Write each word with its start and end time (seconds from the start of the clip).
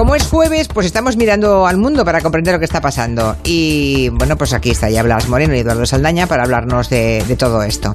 Como 0.00 0.14
es 0.14 0.22
jueves, 0.22 0.66
pues 0.68 0.86
estamos 0.86 1.18
mirando 1.18 1.66
al 1.66 1.76
mundo 1.76 2.06
para 2.06 2.22
comprender 2.22 2.54
lo 2.54 2.58
que 2.58 2.64
está 2.64 2.80
pasando. 2.80 3.36
Y 3.44 4.08
bueno, 4.08 4.34
pues 4.38 4.54
aquí 4.54 4.70
está 4.70 4.88
ya 4.88 5.02
Blas 5.02 5.28
Moreno 5.28 5.54
y 5.54 5.58
Eduardo 5.58 5.84
Saldaña 5.84 6.26
para 6.26 6.44
hablarnos 6.44 6.88
de, 6.88 7.36
todo 7.38 7.62
esto. 7.62 7.92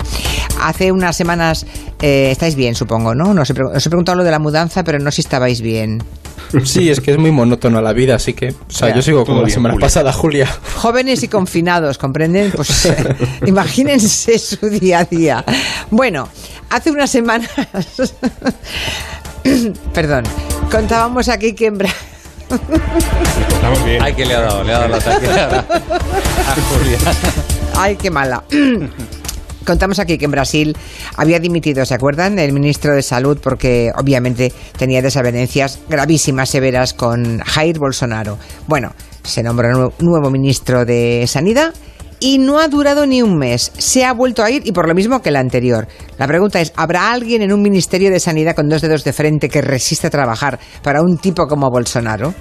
Hace 0.62 0.92
unas 0.92 1.16
semanas 1.16 1.66
eh, 2.04 2.30
estáis 2.30 2.54
bien, 2.54 2.76
supongo, 2.76 3.16
¿no? 3.16 3.32
Os 3.32 3.50
he, 3.50 3.54
os 3.60 3.84
he 3.84 3.90
preguntado 3.90 4.20
lo 4.20 4.24
de 4.24 4.30
la 4.30 4.38
mudanza, 4.38 4.84
pero 4.84 5.00
no 5.00 5.10
si 5.10 5.22
estabais 5.22 5.62
bien. 5.62 6.04
Sí, 6.64 6.92
es 6.92 7.02
que 7.02 7.10
es 7.10 7.18
muy 7.18 7.32
monótono 7.32 7.82
la 7.82 7.92
vida, 7.92 8.18
así 8.18 8.34
que, 8.34 8.50
o 8.50 8.72
sea, 8.72 8.94
yo 8.94 9.02
sigo 9.02 9.26
como 9.26 9.42
la 9.42 9.50
semana 9.50 9.74
pasada, 9.80 10.14
Julia. 10.14 10.48
Jóvenes 10.76 11.24
y 11.24 11.28
confinados, 11.28 11.98
¿comprenden? 11.98 12.52
Pues 12.52 12.88
imagínense 13.48 14.38
su 14.38 14.70
día 14.70 15.00
a 15.00 15.06
día. 15.06 15.44
Bueno, 15.90 16.30
hace 16.70 16.92
unas 16.92 17.10
semanas, 17.10 17.50
perdón, 19.92 20.26
contábamos 20.72 21.30
aquí 21.30 21.54
que 21.54 21.68
en 21.68 21.78
Brasil... 21.78 22.02
Ay, 24.02 24.14
que 24.14 24.26
le 24.26 24.36
ha 24.36 24.42
dado, 24.42 24.64
le 24.64 24.74
ha 24.74 24.80
dado 24.80 24.90
la 24.90 24.98
ataque 24.98 25.28
a 25.28 26.56
Julia. 26.70 26.98
Ay, 27.78 27.96
qué 27.96 28.12
mala. 28.12 28.44
Contamos 29.66 29.98
aquí 29.98 30.20
que 30.20 30.26
en 30.26 30.32
Brasil 30.32 30.78
había 31.18 31.40
dimitido, 31.40 31.86
¿se 31.86 31.96
acuerdan? 31.96 32.38
El 32.38 32.54
ministro 32.54 32.94
de 32.94 33.02
Salud 33.02 33.40
porque 33.42 33.92
obviamente 33.98 34.54
tenía 34.78 35.02
desavenencias 35.02 35.80
gravísimas, 35.90 36.50
severas 36.50 36.94
con 36.94 37.40
Jair 37.40 37.80
Bolsonaro. 37.80 38.38
Bueno, 38.68 38.94
se 39.24 39.42
nombró 39.42 39.92
nuevo 40.00 40.30
ministro 40.30 40.86
de 40.86 41.26
Sanidad 41.28 41.74
y 42.20 42.38
no 42.38 42.60
ha 42.60 42.68
durado 42.68 43.06
ni 43.06 43.22
un 43.22 43.38
mes. 43.38 43.72
Se 43.78 44.06
ha 44.06 44.14
vuelto 44.14 44.44
a 44.44 44.52
ir 44.52 44.64
y 44.66 44.72
por 44.72 44.88
lo 44.88 44.96
mismo 44.96 45.22
que 45.22 45.30
el 45.30 45.36
anterior. 45.36 45.88
La 46.18 46.28
pregunta 46.28 46.62
es, 46.62 46.74
¿habrá 46.76 47.12
alguien 47.12 47.42
en 47.42 47.54
un 47.54 47.62
Ministerio 47.62 48.12
de 48.12 48.20
Sanidad 48.20 48.56
con 48.56 48.70
dos 48.70 48.82
dedos 48.82 49.04
de 49.04 49.14
frente 49.14 49.50
que 49.50 49.62
resista 49.62 50.10
trabajar 50.10 50.60
para 50.82 51.02
un 51.02 51.18
tipo 51.18 51.48
como 51.48 51.70
Bolsonaro? 51.70 52.34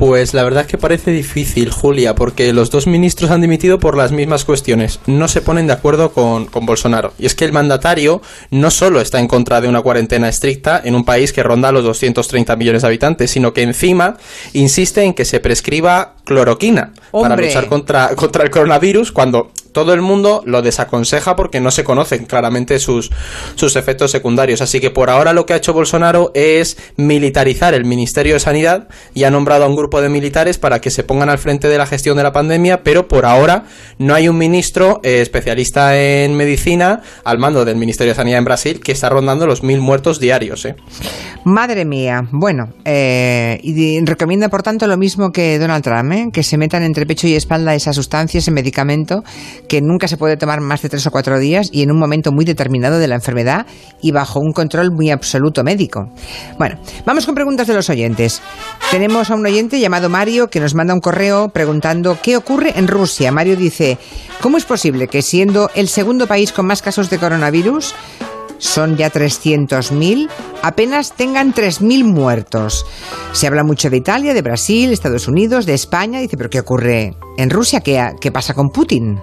Pues 0.00 0.32
la 0.32 0.44
verdad 0.44 0.62
es 0.62 0.66
que 0.66 0.78
parece 0.78 1.10
difícil, 1.10 1.70
Julia, 1.70 2.14
porque 2.14 2.54
los 2.54 2.70
dos 2.70 2.86
ministros 2.86 3.30
han 3.30 3.42
dimitido 3.42 3.78
por 3.78 3.98
las 3.98 4.12
mismas 4.12 4.46
cuestiones. 4.46 4.98
No 5.06 5.28
se 5.28 5.42
ponen 5.42 5.66
de 5.66 5.74
acuerdo 5.74 6.12
con, 6.12 6.46
con, 6.46 6.64
Bolsonaro. 6.64 7.12
Y 7.18 7.26
es 7.26 7.34
que 7.34 7.44
el 7.44 7.52
mandatario 7.52 8.22
no 8.50 8.70
solo 8.70 9.02
está 9.02 9.20
en 9.20 9.28
contra 9.28 9.60
de 9.60 9.68
una 9.68 9.82
cuarentena 9.82 10.30
estricta 10.30 10.80
en 10.82 10.94
un 10.94 11.04
país 11.04 11.34
que 11.34 11.42
ronda 11.42 11.70
los 11.70 11.84
230 11.84 12.56
millones 12.56 12.80
de 12.80 12.88
habitantes, 12.88 13.30
sino 13.30 13.52
que 13.52 13.60
encima 13.60 14.16
insiste 14.54 15.02
en 15.02 15.12
que 15.12 15.26
se 15.26 15.38
prescriba 15.38 16.14
cloroquina 16.24 16.92
para 17.12 17.36
luchar 17.36 17.66
contra, 17.66 18.08
contra 18.16 18.44
el 18.44 18.50
coronavirus 18.50 19.12
cuando 19.12 19.50
todo 19.72 19.94
el 19.94 20.02
mundo 20.02 20.42
lo 20.46 20.62
desaconseja 20.62 21.36
porque 21.36 21.60
no 21.60 21.70
se 21.70 21.84
conocen 21.84 22.26
claramente 22.26 22.78
sus, 22.78 23.10
sus 23.54 23.76
efectos 23.76 24.10
secundarios. 24.10 24.60
Así 24.60 24.80
que 24.80 24.90
por 24.90 25.10
ahora 25.10 25.32
lo 25.32 25.46
que 25.46 25.52
ha 25.52 25.56
hecho 25.56 25.72
Bolsonaro 25.72 26.32
es 26.34 26.76
militarizar 26.96 27.74
el 27.74 27.84
Ministerio 27.84 28.34
de 28.34 28.40
Sanidad 28.40 28.88
y 29.14 29.24
ha 29.24 29.30
nombrado 29.30 29.64
a 29.64 29.68
un 29.68 29.76
grupo 29.76 30.00
de 30.00 30.08
militares 30.08 30.58
para 30.58 30.80
que 30.80 30.90
se 30.90 31.04
pongan 31.04 31.28
al 31.28 31.38
frente 31.38 31.68
de 31.68 31.78
la 31.78 31.86
gestión 31.86 32.16
de 32.16 32.22
la 32.22 32.32
pandemia, 32.32 32.82
pero 32.82 33.08
por 33.08 33.26
ahora 33.26 33.64
no 33.98 34.14
hay 34.14 34.28
un 34.28 34.38
ministro 34.38 35.00
eh, 35.02 35.20
especialista 35.20 35.98
en 35.98 36.36
medicina 36.36 37.02
al 37.24 37.38
mando 37.38 37.64
del 37.64 37.76
Ministerio 37.76 38.12
de 38.12 38.16
Sanidad 38.16 38.38
en 38.38 38.44
Brasil 38.44 38.80
que 38.80 38.92
está 38.92 39.08
rondando 39.08 39.46
los 39.46 39.62
mil 39.62 39.80
muertos 39.80 40.20
diarios. 40.20 40.64
¿eh? 40.64 40.76
Madre 41.44 41.84
mía. 41.84 42.28
Bueno, 42.32 42.72
eh, 42.84 43.58
y 43.62 44.04
recomienda 44.04 44.48
por 44.48 44.62
tanto 44.62 44.86
lo 44.86 44.96
mismo 44.96 45.32
que 45.32 45.58
Donald 45.58 45.84
Trump, 45.84 46.12
que 46.30 46.42
se 46.42 46.58
metan 46.58 46.82
entre 46.82 47.06
pecho 47.06 47.26
y 47.26 47.34
espalda 47.34 47.74
esa 47.74 47.92
sustancia, 47.92 48.38
ese 48.38 48.50
medicamento 48.50 49.22
que 49.68 49.80
nunca 49.80 50.08
se 50.08 50.16
puede 50.16 50.36
tomar 50.36 50.60
más 50.60 50.82
de 50.82 50.88
tres 50.88 51.06
o 51.06 51.10
cuatro 51.10 51.38
días 51.38 51.70
y 51.72 51.82
en 51.82 51.90
un 51.90 51.98
momento 51.98 52.32
muy 52.32 52.44
determinado 52.44 52.98
de 52.98 53.08
la 53.08 53.14
enfermedad 53.14 53.66
y 54.02 54.12
bajo 54.12 54.40
un 54.40 54.52
control 54.52 54.92
muy 54.92 55.10
absoluto 55.10 55.64
médico. 55.64 56.10
Bueno, 56.58 56.78
vamos 57.06 57.26
con 57.26 57.34
preguntas 57.34 57.66
de 57.66 57.74
los 57.74 57.88
oyentes. 57.88 58.42
Tenemos 58.90 59.30
a 59.30 59.34
un 59.34 59.46
oyente 59.46 59.80
llamado 59.80 60.08
Mario 60.08 60.48
que 60.48 60.60
nos 60.60 60.74
manda 60.74 60.94
un 60.94 61.00
correo 61.00 61.48
preguntando 61.48 62.18
qué 62.22 62.36
ocurre 62.36 62.74
en 62.76 62.88
Rusia. 62.88 63.32
Mario 63.32 63.56
dice, 63.56 63.98
¿cómo 64.40 64.58
es 64.58 64.64
posible 64.64 65.08
que 65.08 65.22
siendo 65.22 65.70
el 65.74 65.88
segundo 65.88 66.26
país 66.26 66.52
con 66.52 66.66
más 66.66 66.82
casos 66.82 67.10
de 67.10 67.18
coronavirus, 67.18 67.94
son 68.60 68.96
ya 68.96 69.10
300.000, 69.10 70.28
apenas 70.62 71.16
tengan 71.16 71.52
3.000 71.52 72.04
muertos. 72.04 72.86
Se 73.32 73.48
habla 73.48 73.64
mucho 73.64 73.90
de 73.90 73.96
Italia, 73.96 74.32
de 74.32 74.42
Brasil, 74.42 74.92
Estados 74.92 75.26
Unidos, 75.26 75.66
de 75.66 75.74
España. 75.74 76.20
Dice, 76.20 76.36
¿pero 76.36 76.50
qué 76.50 76.60
ocurre 76.60 77.16
en 77.36 77.50
Rusia? 77.50 77.80
¿Qué, 77.80 78.00
qué 78.20 78.30
pasa 78.30 78.54
con 78.54 78.70
Putin? 78.70 79.18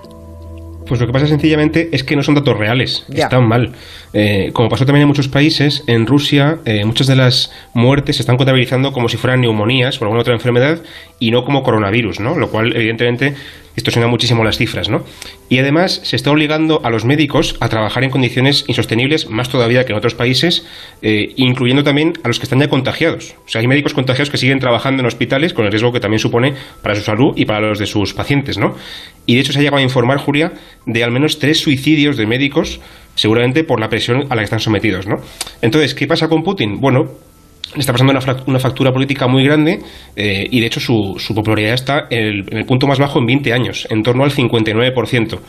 Pues 0.87 1.01
lo 1.01 1.07
que 1.07 1.13
pasa 1.13 1.27
sencillamente 1.27 1.89
es 1.91 2.03
que 2.03 2.15
no 2.15 2.23
son 2.23 2.35
datos 2.35 2.57
reales, 2.57 3.05
están 3.09 3.47
mal. 3.47 3.73
Eh, 4.13 4.51
como 4.53 4.69
pasó 4.69 4.85
también 4.85 5.01
en 5.01 5.09
muchos 5.09 5.27
países, 5.27 5.83
en 5.87 6.07
Rusia 6.07 6.59
eh, 6.65 6.85
muchas 6.85 7.07
de 7.07 7.15
las 7.15 7.51
muertes 7.73 8.15
se 8.15 8.21
están 8.21 8.37
contabilizando 8.37 8.93
como 8.93 9.09
si 9.09 9.17
fueran 9.17 9.41
neumonías 9.41 9.99
o 10.01 10.05
alguna 10.05 10.21
otra 10.21 10.33
enfermedad 10.33 10.79
y 11.19 11.31
no 11.31 11.43
como 11.43 11.61
coronavirus, 11.61 12.21
¿no? 12.21 12.37
Lo 12.37 12.49
cual, 12.49 12.75
evidentemente, 12.75 13.35
distorsiona 13.77 14.07
muchísimo 14.07 14.43
las 14.43 14.57
cifras, 14.57 14.89
¿no? 14.89 15.03
Y 15.49 15.59
además 15.59 16.01
se 16.03 16.15
está 16.15 16.31
obligando 16.31 16.81
a 16.83 16.89
los 16.89 17.05
médicos 17.05 17.55
a 17.59 17.69
trabajar 17.69 18.03
en 18.03 18.09
condiciones 18.09 18.65
insostenibles, 18.67 19.29
más 19.29 19.49
todavía 19.49 19.85
que 19.85 19.93
en 19.93 19.99
otros 19.99 20.15
países, 20.15 20.65
eh, 21.03 21.33
incluyendo 21.35 21.83
también 21.83 22.13
a 22.23 22.27
los 22.27 22.39
que 22.39 22.45
están 22.45 22.59
ya 22.59 22.69
contagiados. 22.69 23.35
O 23.45 23.49
sea, 23.49 23.61
hay 23.61 23.67
médicos 23.67 23.93
contagiados 23.93 24.31
que 24.31 24.37
siguen 24.37 24.59
trabajando 24.59 25.01
en 25.01 25.05
hospitales 25.05 25.53
con 25.53 25.65
el 25.65 25.71
riesgo 25.71 25.93
que 25.93 25.99
también 25.99 26.19
supone 26.19 26.55
para 26.81 26.95
su 26.95 27.03
salud 27.03 27.33
y 27.35 27.45
para 27.45 27.61
los 27.61 27.77
de 27.77 27.85
sus 27.85 28.15
pacientes, 28.15 28.57
¿no? 28.57 28.75
Y 29.27 29.35
de 29.35 29.41
hecho 29.41 29.53
se 29.53 29.59
ha 29.59 29.61
llegado 29.61 29.77
a 29.77 29.83
informar, 29.83 30.17
Julia, 30.17 30.53
de 30.87 31.03
al 31.03 31.11
menos 31.11 31.37
tres 31.37 31.59
suicidios 31.59 32.17
de 32.17 32.25
médicos 32.25 32.81
seguramente 33.13 33.63
por 33.63 33.79
la 33.79 33.89
presión 33.89 34.25
a 34.29 34.35
la 34.35 34.41
que 34.41 34.45
están 34.45 34.59
sometidos. 34.59 35.07
¿no? 35.07 35.17
Entonces, 35.61 35.93
¿qué 35.93 36.07
pasa 36.07 36.29
con 36.29 36.43
Putin? 36.43 36.79
Bueno, 36.79 37.09
está 37.79 37.93
pasando 37.93 38.13
una, 38.47 38.59
factura 38.59 38.91
política 38.91 39.27
muy 39.27 39.43
grande 39.43 39.79
eh, 40.15 40.47
y 40.49 40.59
de 40.59 40.65
hecho 40.65 40.79
su, 40.79 41.33
popularidad 41.33 41.73
está 41.73 42.07
en 42.09 42.43
el, 42.51 42.65
punto 42.65 42.87
más 42.87 42.99
bajo 42.99 43.19
en 43.19 43.25
20 43.25 43.53
años, 43.53 43.87
en 43.89 44.03
torno 44.03 44.23
al 44.23 44.31
59% 44.31 45.39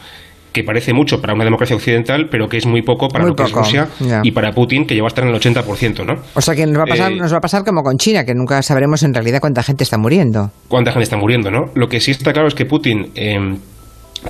que 0.53 0.65
parece 0.65 0.95
mucho 0.95 1.21
para 1.21 1.35
una 1.35 1.45
democracia 1.45 1.77
occidental, 1.77 2.29
pero 2.31 2.49
que 2.49 2.57
es 2.57 2.67
muy 2.67 2.83
poco 2.83 3.09
para 3.09 3.27
lo 3.27 3.35
que 3.35 3.43
es 3.43 3.53
Rusia 3.53 3.87
y 4.23 4.31
para 4.33 4.51
Putin, 4.53 4.87
que 4.87 4.95
lleva 4.95 5.07
a 5.07 5.09
estar 5.09 5.23
en 5.25 5.31
el 5.31 5.39
80%, 5.39 6.07
¿no? 6.07 6.15
O 6.35 6.41
sea 6.41 6.55
que 6.55 6.67
nos 6.67 6.79
va, 6.79 6.85
a 6.85 6.87
pasar, 6.87 7.13
eh, 7.13 7.17
nos 7.17 7.33
va 7.33 7.37
a 7.37 7.41
pasar 7.41 7.65
como 7.65 7.83
con 7.83 7.99
China, 7.99 8.25
que 8.25 8.35
nunca 8.35 8.63
sabremos 8.63 9.03
en 9.03 9.13
realidad 9.13 9.41
cuánta 9.41 9.63
gente 9.63 9.85
está 9.85 9.99
muriendo. 9.99 10.51
Cuánta 10.69 10.91
gente 10.91 11.05
está 11.05 11.19
muriendo, 11.19 11.51
¿no? 11.51 11.67
Lo 11.75 11.89
que 11.89 12.01
sí 12.01 12.13
está 12.13 12.33
claro 12.33 12.49
es 12.49 12.55
que 12.55 12.65
Putin... 12.65 13.11
Eh, 13.15 13.59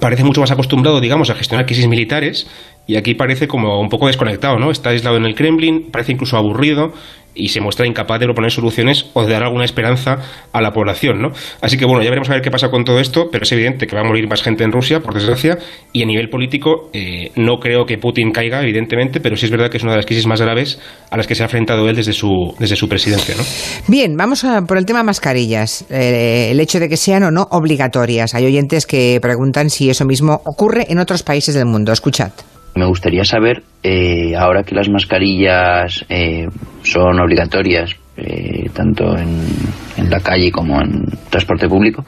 parece 0.01 0.25
mucho 0.25 0.41
más 0.41 0.51
acostumbrado, 0.51 1.01
digamos, 1.01 1.31
a 1.31 1.35
gestionar 1.35 1.67
crisis 1.67 1.89
militares 1.89 2.47
y 2.87 2.97
aquí 2.97 3.15
parece 3.15 3.49
como 3.49 3.81
un 3.81 3.89
poco 3.89 4.07
desconectado, 4.07 4.59
¿no? 4.59 4.71
Está 4.71 4.91
aislado 4.91 5.17
en 5.17 5.25
el 5.25 5.35
Kremlin, 5.35 5.89
parece 5.91 6.13
incluso 6.13 6.37
aburrido 6.37 6.93
y 7.39 7.49
se 7.49 7.61
muestra 7.61 7.87
incapaz 7.87 8.19
de 8.21 8.27
proponer 8.27 8.51
soluciones 8.51 9.07
o 9.15 9.25
de 9.25 9.33
dar 9.33 9.45
alguna 9.45 9.65
esperanza 9.65 10.19
a 10.53 10.61
la 10.61 10.73
población, 10.73 11.23
¿no? 11.23 11.29
Así 11.63 11.79
que 11.79 11.85
bueno, 11.87 12.03
ya 12.03 12.11
veremos 12.11 12.29
a 12.29 12.35
ver 12.35 12.43
qué 12.43 12.51
pasa 12.51 12.69
con 12.69 12.85
todo 12.85 12.99
esto, 12.99 13.29
pero 13.31 13.45
es 13.45 13.53
evidente 13.53 13.87
que 13.87 13.95
va 13.95 14.03
a 14.03 14.05
morir 14.05 14.29
más 14.29 14.43
gente 14.43 14.65
en 14.65 14.73
Rusia, 14.73 15.01
por 15.01 15.15
desgracia, 15.15 15.59
y 15.93 16.03
a 16.03 16.07
nivel 16.07 16.29
político 16.29 16.91
eh, 16.93 17.31
no 17.37 17.59
creo 17.59 17.87
que 17.87 17.97
Putin 17.97 18.33
caiga, 18.33 18.61
evidentemente, 18.63 19.21
pero 19.21 19.37
sí 19.37 19.47
es 19.47 19.53
verdad 19.53 19.71
que 19.71 19.77
es 19.77 19.83
una 19.83 19.93
de 19.93 19.99
las 19.99 20.07
crisis 20.07 20.27
más 20.27 20.41
graves 20.41 20.81
a 21.11 21.17
las 21.17 21.27
que 21.27 21.35
se 21.35 21.43
ha 21.43 21.47
enfrentado 21.47 21.89
él 21.89 21.97
desde 21.97 22.13
su, 22.13 22.55
desde 22.59 22.77
su 22.77 22.89
presidencia, 22.89 23.35
¿no? 23.37 23.45
Bien, 23.87 24.17
vamos 24.17 24.45
a, 24.45 24.63
por 24.63 24.77
el 24.77 24.85
tema 24.85 25.03
mascarillas, 25.03 25.85
eh, 25.91 26.49
el 26.51 26.61
hecho 26.61 26.81
de 26.81 26.89
que 26.89 26.97
sean 26.97 27.23
o 27.23 27.31
no 27.31 27.47
obligatorias. 27.51 28.35
Hay 28.35 28.47
oyentes 28.47 28.87
que 28.87 29.19
preguntan 29.23 29.71
si 29.71 29.91
eso 29.91 30.05
mismo 30.05 30.41
ocurre 30.45 30.87
en 30.89 30.99
otros 30.99 31.23
países 31.23 31.55
del 31.55 31.67
mundo. 31.67 31.93
Escuchad. 31.93 32.33
Me 32.75 32.85
gustaría 32.87 33.25
saber, 33.25 33.63
eh, 33.83 34.37
ahora 34.37 34.63
que 34.63 34.75
las 34.75 34.89
mascarillas 34.89 36.05
eh, 36.09 36.47
son 36.83 37.19
obligatorias, 37.21 37.97
eh, 38.17 38.71
tanto 38.73 39.17
en, 39.17 40.09
la 40.09 40.21
calle 40.21 40.51
como 40.51 40.81
en 40.81 41.05
transporte 41.29 41.69
público, 41.69 42.05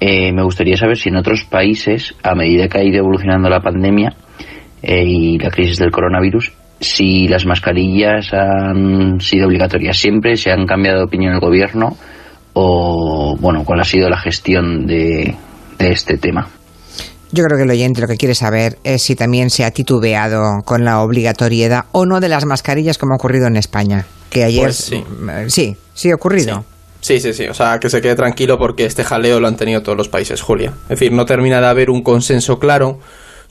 me 0.00 0.42
gustaría 0.42 0.76
saber 0.76 0.98
si 0.98 1.08
en 1.08 1.16
otros 1.16 1.44
países, 1.44 2.16
a 2.24 2.34
medida 2.34 2.66
que 2.66 2.78
ha 2.78 2.82
ido 2.82 2.98
evolucionando 2.98 3.48
la 3.48 3.60
pandemia 3.60 4.12
y 4.82 5.38
la 5.38 5.48
crisis 5.48 5.78
del 5.78 5.92
coronavirus, 5.92 6.50
si 6.80 7.28
las 7.28 7.46
mascarillas 7.46 8.34
han 8.34 9.20
sido 9.20 9.46
obligatorias 9.46 9.96
siempre, 9.96 10.36
si 10.36 10.50
han 10.50 10.66
cambiado 10.66 10.98
de 10.98 11.04
opinión 11.04 11.34
el 11.34 11.40
gobierno 11.40 11.96
o, 12.52 13.36
bueno, 13.38 13.64
cuál 13.64 13.80
ha 13.80 13.84
sido 13.84 14.10
la 14.10 14.18
gestión 14.18 14.88
de 14.88 15.36
este 15.78 16.18
tema. 16.18 16.48
Yo 17.32 17.44
creo 17.44 17.56
que 17.56 17.64
el 17.64 17.70
oyente 17.70 18.00
lo 18.02 18.06
que 18.06 18.16
quiere 18.16 18.34
saber 18.34 18.78
es 18.84 19.02
si 19.02 19.16
también 19.16 19.48
se 19.48 19.64
ha 19.64 19.70
titubeado 19.70 20.62
con 20.64 20.84
la 20.84 21.00
obligatoriedad 21.00 21.86
o 21.92 22.04
no 22.04 22.20
de 22.20 22.28
las 22.28 22.44
mascarillas 22.44 22.98
como 22.98 23.14
ha 23.14 23.16
ocurrido 23.16 23.46
en 23.46 23.56
España. 23.56 24.04
Que 24.28 24.44
ayer 24.44 24.64
pues 24.64 24.76
sí. 24.76 24.96
Mm, 25.02 25.48
sí, 25.48 25.76
sí 25.94 26.10
ha 26.10 26.14
ocurrido. 26.14 26.56
Sí. 27.00 27.20
sí. 27.20 27.32
Sí, 27.32 27.48
O 27.48 27.54
sea, 27.54 27.80
que 27.80 27.90
se 27.90 28.00
quede 28.00 28.14
tranquilo 28.14 28.58
porque 28.58 28.84
este 28.84 29.02
jaleo 29.02 29.40
lo 29.40 29.48
han 29.48 29.56
tenido 29.56 29.82
todos 29.82 29.98
los 29.98 30.08
países, 30.08 30.40
Julia. 30.40 30.72
Es 30.84 30.90
decir, 30.90 31.10
no 31.10 31.26
termina 31.26 31.60
de 31.60 31.66
haber 31.66 31.90
un 31.90 32.02
consenso 32.02 32.60
claro 32.60 33.00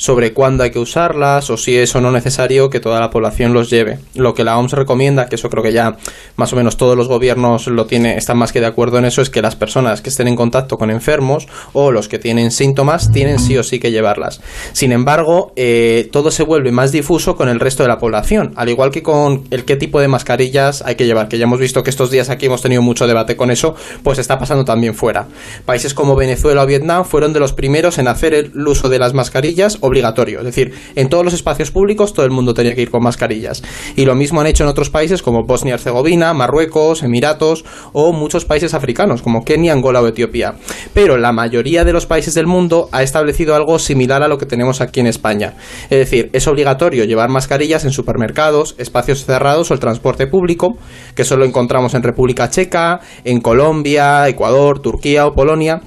sobre 0.02 0.34
cuándo 0.34 0.64
hay 0.64 0.72
que 0.72 0.80
usarlas 0.80 1.52
o 1.52 1.58
si 1.58 1.78
es 1.78 1.96
o 1.96 2.02
no 2.02 2.12
necesario 2.12 2.72
que 2.72 2.80
toda 2.80 3.00
la 3.00 3.12
población 3.12 3.54
los 3.54 3.70
lleve. 3.70 4.00
Lo 4.16 4.34
que 4.34 4.44
la 4.44 4.58
OMS 4.58 4.72
recomienda, 4.72 5.28
que 5.28 5.36
eso 5.36 5.48
creo 5.48 5.62
que 5.62 5.74
ya 5.74 5.98
más 6.38 6.52
o 6.54 6.56
menos 6.56 6.76
todos 6.76 6.98
los 6.98 7.08
gobiernos 7.08 7.68
lo 7.68 7.86
tienen, 7.86 8.18
están 8.18 8.40
más 8.40 8.52
que 8.52 8.60
de 8.60 8.66
acuerdo 8.66 8.98
en 8.98 9.06
eso, 9.06 9.22
es 9.22 9.30
que 9.30 9.44
las 9.44 9.56
personas 9.56 10.02
que 10.02 10.10
estén 10.10 10.28
en 10.28 10.36
contacto 10.36 10.80
con 10.80 10.90
enfermos 10.90 11.48
o 11.74 11.92
los 11.92 12.08
que 12.08 12.18
tienen 12.18 12.50
síntomas 12.50 13.12
tienen 13.12 13.38
sí 13.38 13.56
o 13.60 13.64
sí 13.64 13.80
que 13.80 13.92
llevarlas. 13.92 14.42
Sin 14.74 14.92
embargo, 14.92 15.54
eh, 15.56 16.10
todo 16.12 16.32
se 16.32 16.42
vuelve 16.42 16.72
más 16.72 16.92
difuso 16.92 17.36
con 17.36 17.48
el 17.48 17.60
resto 17.60 17.84
de 17.84 17.90
la 17.90 18.00
población, 18.00 18.54
al 18.56 18.70
igual 18.70 18.90
que 18.90 19.04
con 19.04 19.44
el 19.52 19.66
qué 19.66 19.76
tipo 19.76 20.00
de 20.00 20.08
mascarillas 20.08 20.82
hay 20.84 20.96
que 20.96 21.06
llevar, 21.06 21.28
que 21.28 21.38
ya 21.38 21.44
hemos 21.44 21.60
visto 21.60 21.84
que 21.84 21.92
estos 21.92 22.10
días 22.10 22.32
aquí 22.32 22.48
hemos 22.48 22.64
tenido 22.64 22.82
mucho 22.82 23.06
debate 23.06 23.36
con 23.36 23.52
eso, 23.52 23.76
pues 24.02 24.18
está 24.18 24.40
pasando 24.40 24.66
también 24.66 24.96
fuera. 24.96 25.28
Países 25.68 25.94
como 25.94 26.16
Venezuela 26.16 26.64
o 26.64 26.66
Vietnam 26.66 27.06
fueron 27.06 27.34
de 27.34 27.40
los 27.40 27.54
primeros 27.54 28.00
en 28.00 28.08
hacer 28.08 28.34
el 28.34 28.52
uso 28.68 28.90
de 28.90 28.98
las 28.98 29.14
mascarillas 29.14 29.78
obligatorio, 29.92 30.40
es 30.40 30.46
decir, 30.46 30.74
en 30.96 31.10
todos 31.10 31.26
los 31.26 31.34
espacios 31.34 31.72
públicos 31.72 32.14
todo 32.14 32.26
el 32.26 32.32
mundo 32.32 32.54
tenía 32.54 32.74
que 32.74 32.82
ir 32.82 32.90
con 32.90 33.04
mascarillas. 33.04 33.62
Y 33.96 34.06
lo 34.06 34.16
mismo 34.16 34.42
han 34.42 34.48
hecho 34.48 34.64
en 34.64 34.70
otros 34.70 34.90
países 34.90 35.22
como 35.22 35.44
Bosnia 35.44 35.72
y 35.72 35.74
Herzegovina, 35.74 36.34
Marruecos, 36.34 37.04
Emiratos 37.04 37.66
o 37.94 38.14
muchos 38.14 38.46
países 38.46 38.74
africanos 38.74 39.22
como 39.22 39.44
Kenia, 39.44 39.74
Angola 39.74 40.02
o 40.02 40.08
Etiopía. 40.08 40.56
Pero 40.94 41.18
la 41.18 41.32
mayoría 41.32 41.84
de 41.84 41.94
los 41.94 42.06
países 42.06 42.34
del 42.34 42.48
mundo 42.48 42.90
ha 42.92 43.04
establecido 43.04 43.56
algo 43.56 43.80
similar 43.80 44.24
a 44.24 44.28
lo 44.28 44.38
que 44.38 44.46
tenemos 44.46 44.82
aquí 44.82 45.00
en 45.00 45.08
España. 45.08 45.56
Es 45.90 46.00
decir, 46.00 46.30
es 46.34 46.48
obligatorio 46.48 47.04
llevar 47.04 47.30
mascarillas 47.30 47.84
en 47.84 47.92
supermercados, 47.92 48.76
espacios 48.78 49.26
cerrados 49.26 49.72
o 49.72 49.74
el 49.74 49.80
transporte 49.80 50.28
público, 50.28 50.78
que 51.16 51.26
solo 51.26 51.46
encontramos 51.46 51.94
en 51.94 52.04
República 52.04 52.50
Checa, 52.50 53.02
en 53.24 53.42
Colombia, 53.42 54.28
Ecuador, 54.28 54.80
Turquía 54.80 55.28
o 55.28 55.34
Polonia 55.34 55.82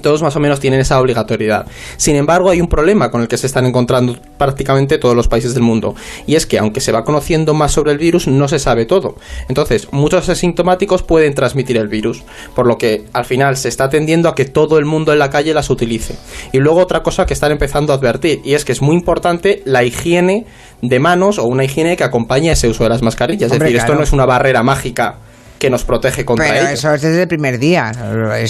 todos 0.00 0.22
más 0.22 0.34
o 0.36 0.40
menos 0.40 0.60
tienen 0.60 0.80
esa 0.80 1.00
obligatoriedad. 1.00 1.66
Sin 1.96 2.16
embargo, 2.16 2.50
hay 2.50 2.60
un 2.60 2.68
problema 2.68 3.10
con 3.10 3.20
el 3.20 3.28
que 3.28 3.36
se 3.36 3.46
están 3.46 3.66
encontrando 3.66 4.16
prácticamente 4.38 4.98
todos 4.98 5.14
los 5.14 5.28
países 5.28 5.54
del 5.54 5.62
mundo, 5.62 5.94
y 6.26 6.36
es 6.36 6.46
que 6.46 6.58
aunque 6.58 6.80
se 6.80 6.92
va 6.92 7.04
conociendo 7.04 7.54
más 7.54 7.72
sobre 7.72 7.92
el 7.92 7.98
virus, 7.98 8.26
no 8.26 8.48
se 8.48 8.58
sabe 8.58 8.86
todo. 8.86 9.16
Entonces, 9.48 9.88
muchos 9.92 10.28
asintomáticos 10.28 11.02
pueden 11.02 11.34
transmitir 11.34 11.76
el 11.76 11.88
virus, 11.88 12.22
por 12.54 12.66
lo 12.66 12.78
que 12.78 13.04
al 13.12 13.24
final 13.24 13.56
se 13.56 13.68
está 13.68 13.88
tendiendo 13.88 14.28
a 14.28 14.34
que 14.34 14.44
todo 14.44 14.78
el 14.78 14.84
mundo 14.84 15.12
en 15.12 15.18
la 15.18 15.30
calle 15.30 15.54
las 15.54 15.70
utilice. 15.70 16.16
Y 16.52 16.58
luego 16.58 16.80
otra 16.80 17.02
cosa 17.02 17.26
que 17.26 17.34
están 17.34 17.52
empezando 17.52 17.92
a 17.92 17.96
advertir, 17.96 18.40
y 18.44 18.54
es 18.54 18.64
que 18.64 18.72
es 18.72 18.82
muy 18.82 18.96
importante 18.96 19.62
la 19.64 19.84
higiene 19.84 20.46
de 20.80 20.98
manos 20.98 21.38
o 21.38 21.44
una 21.44 21.64
higiene 21.64 21.96
que 21.96 22.04
acompañe 22.04 22.50
ese 22.50 22.68
uso 22.68 22.84
de 22.84 22.90
las 22.90 23.02
mascarillas. 23.02 23.52
es 23.52 23.58
decir, 23.58 23.76
esto 23.76 23.94
no 23.94 24.02
es 24.02 24.12
una 24.12 24.26
barrera 24.26 24.62
mágica 24.62 25.16
que 25.62 25.70
nos 25.70 25.84
protege 25.84 26.24
contra 26.24 26.48
Pero 26.48 26.68
eso 26.70 26.92
es 26.92 27.02
desde 27.02 27.22
el 27.22 27.28
primer 27.28 27.60
día. 27.60 27.92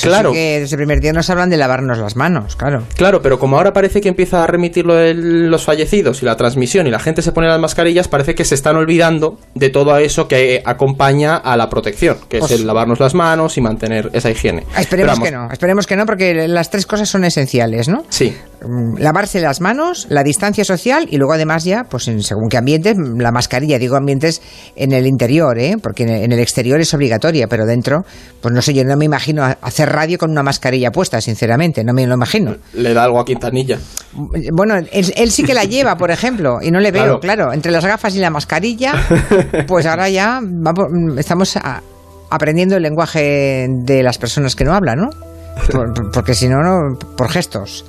claro. 0.01 0.33
que 0.33 0.61
desde 0.61 0.77
el 0.77 0.79
primer 0.79 1.01
día 1.01 1.13
nos 1.13 1.29
hablan 1.29 1.51
de 1.51 1.59
lavarnos 1.59 1.99
las 1.99 2.17
manos, 2.17 2.57
claro. 2.57 2.85
Claro, 2.97 3.21
pero 3.21 3.39
como 3.39 3.59
ahora 3.59 3.75
parece 3.75 4.01
que 4.01 4.09
empieza 4.09 4.43
a 4.43 4.47
remitir 4.47 4.87
lo 4.87 4.95
de 4.95 5.13
los 5.13 5.63
fallecidos 5.63 6.23
y 6.23 6.25
la 6.25 6.39
transmisión 6.39 6.87
y 6.87 6.91
la 6.91 6.99
gente 6.99 7.21
se 7.21 7.33
pone 7.33 7.49
las 7.49 7.61
mascarillas, 7.61 8.09
parece 8.09 8.35
que 8.35 8.47
se 8.47 8.55
están 8.55 8.77
olvidando 8.77 9.39
de 9.55 9.69
todo 9.69 9.95
eso 9.99 10.27
que 10.27 10.63
acompaña 10.65 11.37
a 11.37 11.55
la 11.59 11.69
protección, 11.69 12.17
que 12.31 12.39
es 12.39 12.51
el 12.51 12.67
lavarnos 12.67 12.99
las 12.99 13.15
manos 13.15 13.59
y 13.59 13.61
mantener 13.61 14.09
esa 14.15 14.31
higiene. 14.31 14.65
Esperemos 14.79 15.21
que 15.21 15.31
no, 15.31 15.51
esperemos 15.53 15.87
que 15.87 15.97
no, 15.97 16.07
porque 16.07 16.49
las 16.49 16.71
tres 16.71 16.87
cosas 16.87 17.11
son 17.11 17.25
esenciales, 17.25 17.89
¿no? 17.89 18.07
Sí. 18.09 18.35
Mm, 18.65 18.97
lavarse 18.99 19.39
las 19.41 19.61
manos, 19.61 20.07
la 20.09 20.23
distancia 20.23 20.65
social 20.65 21.07
y 21.11 21.19
luego 21.19 21.35
además 21.35 21.65
ya, 21.65 21.85
pues 21.85 22.09
en 22.09 22.23
según 22.23 22.49
qué 22.49 22.57
ambientes, 22.57 22.97
la 22.97 23.33
mascarilla, 23.33 23.79
digo 23.79 23.97
ambientes 23.97 24.41
en 24.77 24.93
el 24.93 25.07
interior, 25.07 25.59
¿eh? 25.59 25.77
porque 25.83 26.05
en 26.05 26.33
el 26.33 26.39
exterior 26.39 26.81
es 26.81 26.89
obligatoria, 27.03 27.49
pero 27.49 27.67
dentro, 27.67 28.05
pues 28.41 28.55
no 28.55 28.63
sé, 28.63 28.73
yo 28.73 28.85
no 28.85 28.97
me 28.97 29.05
imagino 29.05 29.43
hacer 29.45 29.89
radio 29.89 30.19
con 30.19 30.31
una 30.31 30.43
mascarilla 30.43 30.91
puesta, 30.91 31.21
sinceramente, 31.21 31.83
no 31.85 31.93
me 31.93 32.07
lo 32.07 32.15
imagino. 32.15 32.57
Le 32.75 32.95
da 32.95 33.05
algo 33.05 33.21
a 33.21 33.25
Quintanilla. 33.25 33.79
Bueno, 34.53 34.75
él, 34.77 35.31
sí 35.31 35.43
que 35.43 35.55
la 35.55 35.65
lleva, 35.65 35.97
por 35.97 36.11
ejemplo, 36.11 36.59
y 36.63 36.71
no 36.71 36.81
le 36.81 36.93
veo, 36.93 37.19
claro, 37.19 37.53
entre 37.53 37.73
las 37.73 37.85
gafas 37.85 38.15
y 38.15 38.19
la 38.19 38.31
mascarilla, 38.31 38.95
pues 39.67 39.87
ahora 39.87 40.09
ya 40.09 40.41
vamos, 40.43 41.19
estamos 41.19 41.59
aprendiendo 42.31 42.77
el 42.77 42.83
lenguaje 42.83 43.67
de 43.69 44.03
las 44.03 44.19
personas 44.19 44.55
que 44.55 44.65
no 44.65 44.75
hablan, 44.75 44.99
¿no? 44.99 45.11
porque 46.15 46.35
si 46.35 46.49
no, 46.49 46.63
no, 46.63 46.99
por 47.17 47.29
gestos 47.29 47.85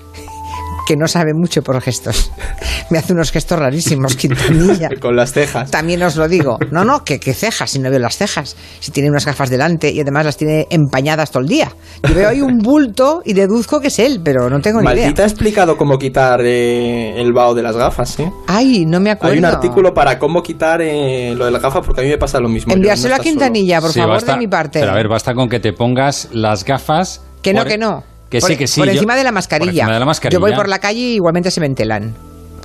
que 0.86 0.96
no 0.96 1.08
sabe 1.08 1.34
mucho 1.34 1.62
por 1.62 1.80
gestos. 1.82 2.32
Me 2.90 2.98
hace 2.98 3.14
unos 3.14 3.32
gestos 3.32 3.58
rarísimos, 3.58 4.16
Quintanilla. 4.16 4.90
Con 5.00 5.16
las 5.16 5.34
cejas. 5.34 5.72
También 5.72 6.04
os 6.04 6.16
lo 6.16 6.28
digo. 6.28 6.58
No, 6.72 6.84
no, 6.84 7.04
que, 7.04 7.20
cejas, 7.34 7.72
si 7.72 7.80
no 7.80 7.90
veo 7.90 8.00
las 8.00 8.18
cejas. 8.18 8.56
Si 8.80 8.92
tiene 8.92 9.10
unas 9.10 9.26
gafas 9.26 9.50
delante 9.50 9.92
y 9.92 10.02
además 10.02 10.26
las 10.26 10.38
tiene 10.38 10.68
empañadas 10.70 11.32
todo 11.32 11.42
el 11.42 11.50
día. 11.50 11.72
Yo 12.08 12.14
veo 12.14 12.30
ahí 12.30 12.42
un 12.42 12.58
bulto 12.60 13.22
y 13.26 13.34
deduzco 13.34 13.80
que 13.80 13.88
es 13.88 14.00
él, 14.00 14.22
pero 14.24 14.50
no 14.50 14.60
tengo 14.60 14.82
ni 14.82 14.92
idea. 14.92 15.14
te 15.14 15.24
ha 15.24 15.26
explicado 15.26 15.78
cómo 15.78 15.98
quitar 15.98 16.42
eh, 16.44 17.20
el 17.20 17.34
vaho 17.34 17.54
de 17.54 17.64
las 17.64 17.76
gafas, 17.76 18.20
¿eh? 18.20 18.32
Ay, 18.48 18.86
no 18.86 19.00
me 19.00 19.12
acuerdo. 19.12 19.34
Hay 19.34 19.40
un 19.40 19.46
artículo 19.46 19.94
para 19.94 20.20
cómo 20.20 20.44
quitar 20.44 20.82
eh, 20.82 21.34
lo 21.36 21.46
de 21.46 21.52
las 21.52 21.62
gafas 21.62 21.86
porque 21.86 22.02
a 22.02 22.04
mí 22.04 22.10
me 22.10 22.18
pasa 22.18 22.40
lo 22.40 22.50
mismo. 22.50 22.74
Enviárselo 22.74 23.16
a 23.16 23.20
Quintanilla, 23.20 23.82
por 23.82 23.94
favor, 23.94 24.24
de 24.24 24.38
mi 24.38 24.48
parte. 24.48 24.80
Pero 24.80 24.92
a 24.92 24.96
ver, 24.96 25.08
basta 25.08 25.34
con 25.34 25.50
que 25.50 25.60
te 25.60 25.74
pongas 25.74 26.30
las 26.32 26.64
gafas... 26.64 27.22
Que 27.42 27.54
no, 27.54 27.66
que 27.66 27.78
no. 27.78 28.13
Que 28.34 28.40
por, 28.40 28.50
sí, 28.50 28.58
que 28.58 28.66
sí. 28.66 28.82
Por 28.82 28.90
encima, 28.90 29.16
de 29.16 29.24
la 29.24 29.32
mascarilla. 29.32 29.70
por 29.70 29.74
encima 29.76 29.94
de 29.94 30.00
la 30.00 30.06
mascarilla. 30.08 30.40
Yo 30.40 30.40
voy 30.40 30.56
por 30.56 30.68
la 30.68 30.80
calle 30.80 31.00
y 31.00 31.14
igualmente 31.14 31.52
se 31.52 31.60
me 31.60 31.68
entelan. 31.68 32.16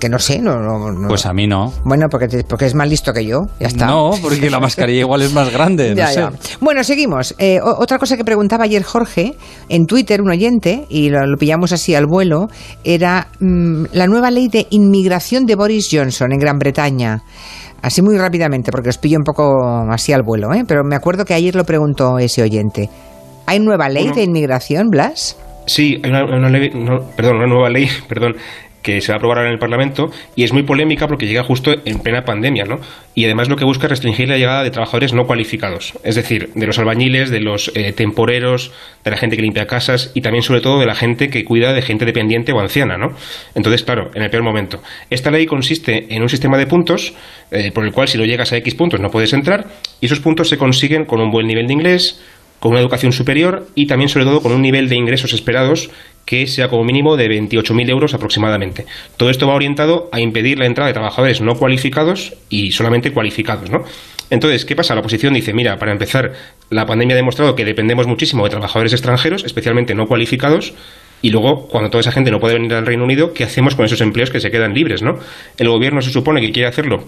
Que 0.01 0.09
no 0.09 0.19
sé, 0.19 0.39
no, 0.39 0.59
no, 0.61 1.09
Pues 1.09 1.27
a 1.27 1.35
mí 1.35 1.47
no. 1.47 1.75
Bueno, 1.85 2.07
porque, 2.11 2.43
porque 2.49 2.65
es 2.65 2.75
más 2.75 2.89
listo 2.89 3.13
que 3.13 3.27
yo, 3.27 3.41
ya 3.61 3.67
está. 3.67 3.85
No, 3.85 4.13
porque 4.23 4.49
la 4.49 4.61
mascarilla 4.61 5.01
igual 5.01 5.21
es 5.21 5.35
más 5.35 5.53
grande, 5.53 5.95
no 5.95 6.07
sé. 6.07 6.25
Bueno, 6.61 6.83
seguimos. 6.85 7.35
Eh, 7.37 7.61
otra 7.63 7.99
cosa 7.99 8.17
que 8.17 8.25
preguntaba 8.25 8.65
ayer 8.65 8.83
Jorge 8.83 9.35
en 9.69 9.85
Twitter, 9.85 10.23
un 10.23 10.31
oyente, 10.31 10.87
y 10.89 11.11
lo, 11.11 11.21
pillamos 11.37 11.73
así 11.73 11.95
al 11.95 12.07
vuelo, 12.07 12.47
era 12.83 13.29
mm, 13.41 13.89
la 13.93 14.07
nueva 14.07 14.31
ley 14.31 14.49
de 14.49 14.69
inmigración 14.71 15.45
de 15.45 15.55
Boris 15.55 15.91
Johnson 15.93 16.33
en 16.33 16.39
Gran 16.39 16.59
Bretaña. 16.59 17.25
Así 17.83 18.01
muy 18.01 18.17
rápidamente, 18.17 18.71
porque 18.71 18.89
os 18.89 18.97
pillo 18.97 19.19
un 19.19 19.25
poco 19.25 19.63
así 19.91 20.15
al 20.15 20.23
vuelo, 20.23 20.55
¿eh? 20.55 20.65
pero 20.67 20.83
me 20.83 20.97
acuerdo 20.97 21.27
que 21.27 21.35
ayer 21.35 21.55
lo 21.55 21.65
preguntó 21.65 22.19
ese 22.19 22.43
oyente. 22.43 22.89
¿Hay 23.47 23.61
nueva 23.61 23.89
ley 23.89 24.11
de 24.15 24.23
inmigración, 24.23 24.89
Blas? 24.89 25.37
Sí, 25.69 26.01
hay 26.03 26.11
una, 26.11 26.49
ley, 26.49 26.71
perdón, 27.15 27.37
una 27.37 27.47
nueva 27.47 27.69
ley, 27.69 27.89
perdón, 28.09 28.37
que 28.83 29.03
se 29.03 29.13
va 29.13 29.17
a 29.17 29.19
aprobar 29.19 29.45
en 29.45 29.53
el 29.53 29.59
Parlamento 29.59 30.11
y 30.35 30.45
es 30.45 30.53
muy 30.53 30.63
polémica 30.63 31.09
porque 31.09 31.27
llega 31.27 31.43
justo 31.43 31.75
en 31.85 31.99
plena 31.99 32.25
pandemia, 32.25 32.65
¿no? 32.65 32.81
Y 33.15 33.25
además 33.27 33.49
lo 33.51 33.57
que 33.57 33.65
busca 33.65 33.87
es 33.87 33.91
restringir 33.91 34.29
la 34.29 34.39
llegada 34.39 34.63
de 34.63 34.71
trabajadores 34.71 35.13
no 35.13 35.27
cualificados, 35.27 35.95
es 36.05 36.15
decir, 36.15 36.51
de 36.55 36.67
los 36.67 36.79
albañiles, 36.79 37.31
de 37.31 37.41
los 37.41 37.71
eh, 37.75 37.93
temporeros, 37.93 38.73
de 39.05 39.11
la 39.11 39.19
gente 39.19 39.37
que 39.37 39.43
limpia 39.43 39.67
casas 39.67 40.13
y 40.15 40.23
también 40.23 40.43
sobre 40.43 40.61
todo 40.61 40.81
de 40.81 40.87
la 40.87 40.95
gente 40.95 41.29
que 41.29 41.45
cuida 41.45 41.75
de 41.75 41.83
gente 41.83 42.07
dependiente 42.07 42.53
o 42.53 42.61
anciana, 42.61 42.97
¿no? 42.97 43.13
Entonces, 43.55 43.83
claro, 43.83 44.11
en 44.15 44.23
el 44.23 44.31
peor 44.31 44.43
momento. 44.43 44.81
Esta 45.11 45.31
ley 45.31 45.45
consiste 45.45 46.07
en 46.15 46.23
un 46.23 46.31
sistema 46.31 46.57
de 46.57 46.67
puntos 46.67 47.13
eh, 47.51 47.73
por 47.73 47.85
el 47.85 47.93
cual 47.93 48.09
si 48.09 48.17
no 48.17 48.25
llegas 48.25 48.53
a 48.53 48.57
X 48.57 48.75
puntos 48.75 49.01
no 49.01 49.11
puedes 49.11 49.35
entrar 49.35 49.67
y 50.01 50.07
esos 50.07 50.21
puntos 50.21 50.49
se 50.49 50.57
consiguen 50.57 51.05
con 51.05 51.21
un 51.21 51.31
buen 51.31 51.47
nivel 51.47 51.67
de 51.67 51.73
inglés, 51.75 52.23
con 52.61 52.73
una 52.73 52.81
educación 52.81 53.13
superior 53.13 53.67
y 53.75 53.87
también 53.87 54.09
sobre 54.09 54.25
todo 54.25 54.41
con 54.41 54.53
un 54.53 54.63
nivel 54.63 54.89
de 54.89 54.97
ingresos 54.97 55.33
esperados 55.33 55.91
que 56.25 56.47
sea 56.47 56.69
como 56.69 56.85
mínimo 56.85 57.17
de 57.17 57.29
28.000 57.29 57.89
euros 57.89 58.15
aproximadamente. 58.15 58.85
Todo 59.17 59.31
esto 59.31 59.47
va 59.47 59.55
orientado 59.55 60.09
a 60.13 60.21
impedir 60.21 60.59
la 60.59 60.67
entrada 60.67 60.89
de 60.89 60.95
trabajadores 60.95 61.41
no 61.41 61.55
cualificados 61.55 62.35
y 62.51 62.71
solamente 62.73 63.13
cualificados, 63.13 63.71
¿no? 63.71 63.79
Entonces, 64.31 64.67
¿qué 64.67 64.77
pasa? 64.77 64.95
La 64.95 65.01
oposición 65.01 65.33
dice, 65.33 65.55
mira, 65.55 65.79
para 65.79 65.93
empezar, 65.93 66.33
la 66.69 66.85
pandemia 66.85 67.15
ha 67.15 67.17
demostrado 67.17 67.55
que 67.55 67.65
dependemos 67.65 68.07
muchísimo 68.07 68.45
de 68.45 68.51
trabajadores 68.51 68.93
extranjeros, 68.93 69.45
especialmente 69.45 69.95
no 69.95 70.07
cualificados, 70.07 70.75
y 71.23 71.31
luego, 71.31 71.67
cuando 71.67 71.91
toda 71.91 72.03
esa 72.03 72.13
gente 72.13 72.31
no 72.31 72.39
puede 72.39 72.55
venir 72.55 72.75
al 72.75 72.87
Reino 72.87 73.05
Unido, 73.05 73.33
¿qué 73.33 73.45
hacemos 73.45 73.75
con 73.75 73.87
esos 73.87 74.01
empleos 74.01 74.31
que 74.31 74.41
se 74.41 74.51
quedan 74.51 74.75
libres, 74.75 75.03
no? 75.03 75.19
El 75.57 75.69
gobierno 75.69 76.01
se 76.01 76.11
supone 76.11 76.41
que 76.41 76.53
quiere 76.53 76.69
hacerlo 76.69 77.05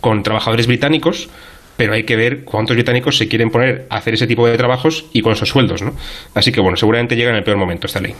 con 0.00 0.22
trabajadores 0.22 0.66
británicos, 0.66 1.28
pero 1.76 1.92
hay 1.92 2.04
que 2.04 2.16
ver 2.16 2.44
cuántos 2.44 2.76
británicos 2.76 3.16
se 3.16 3.28
quieren 3.28 3.50
poner 3.50 3.86
a 3.90 3.96
hacer 3.96 4.14
ese 4.14 4.26
tipo 4.26 4.46
de 4.46 4.56
trabajos 4.56 5.06
y 5.12 5.22
con 5.22 5.32
esos 5.32 5.48
sueldos, 5.48 5.82
¿no? 5.82 5.94
Así 6.34 6.52
que 6.52 6.60
bueno, 6.60 6.76
seguramente 6.76 7.16
llega 7.16 7.30
en 7.30 7.36
el 7.36 7.44
peor 7.44 7.56
momento 7.56 7.86
esta 7.86 8.00
ley. 8.00 8.14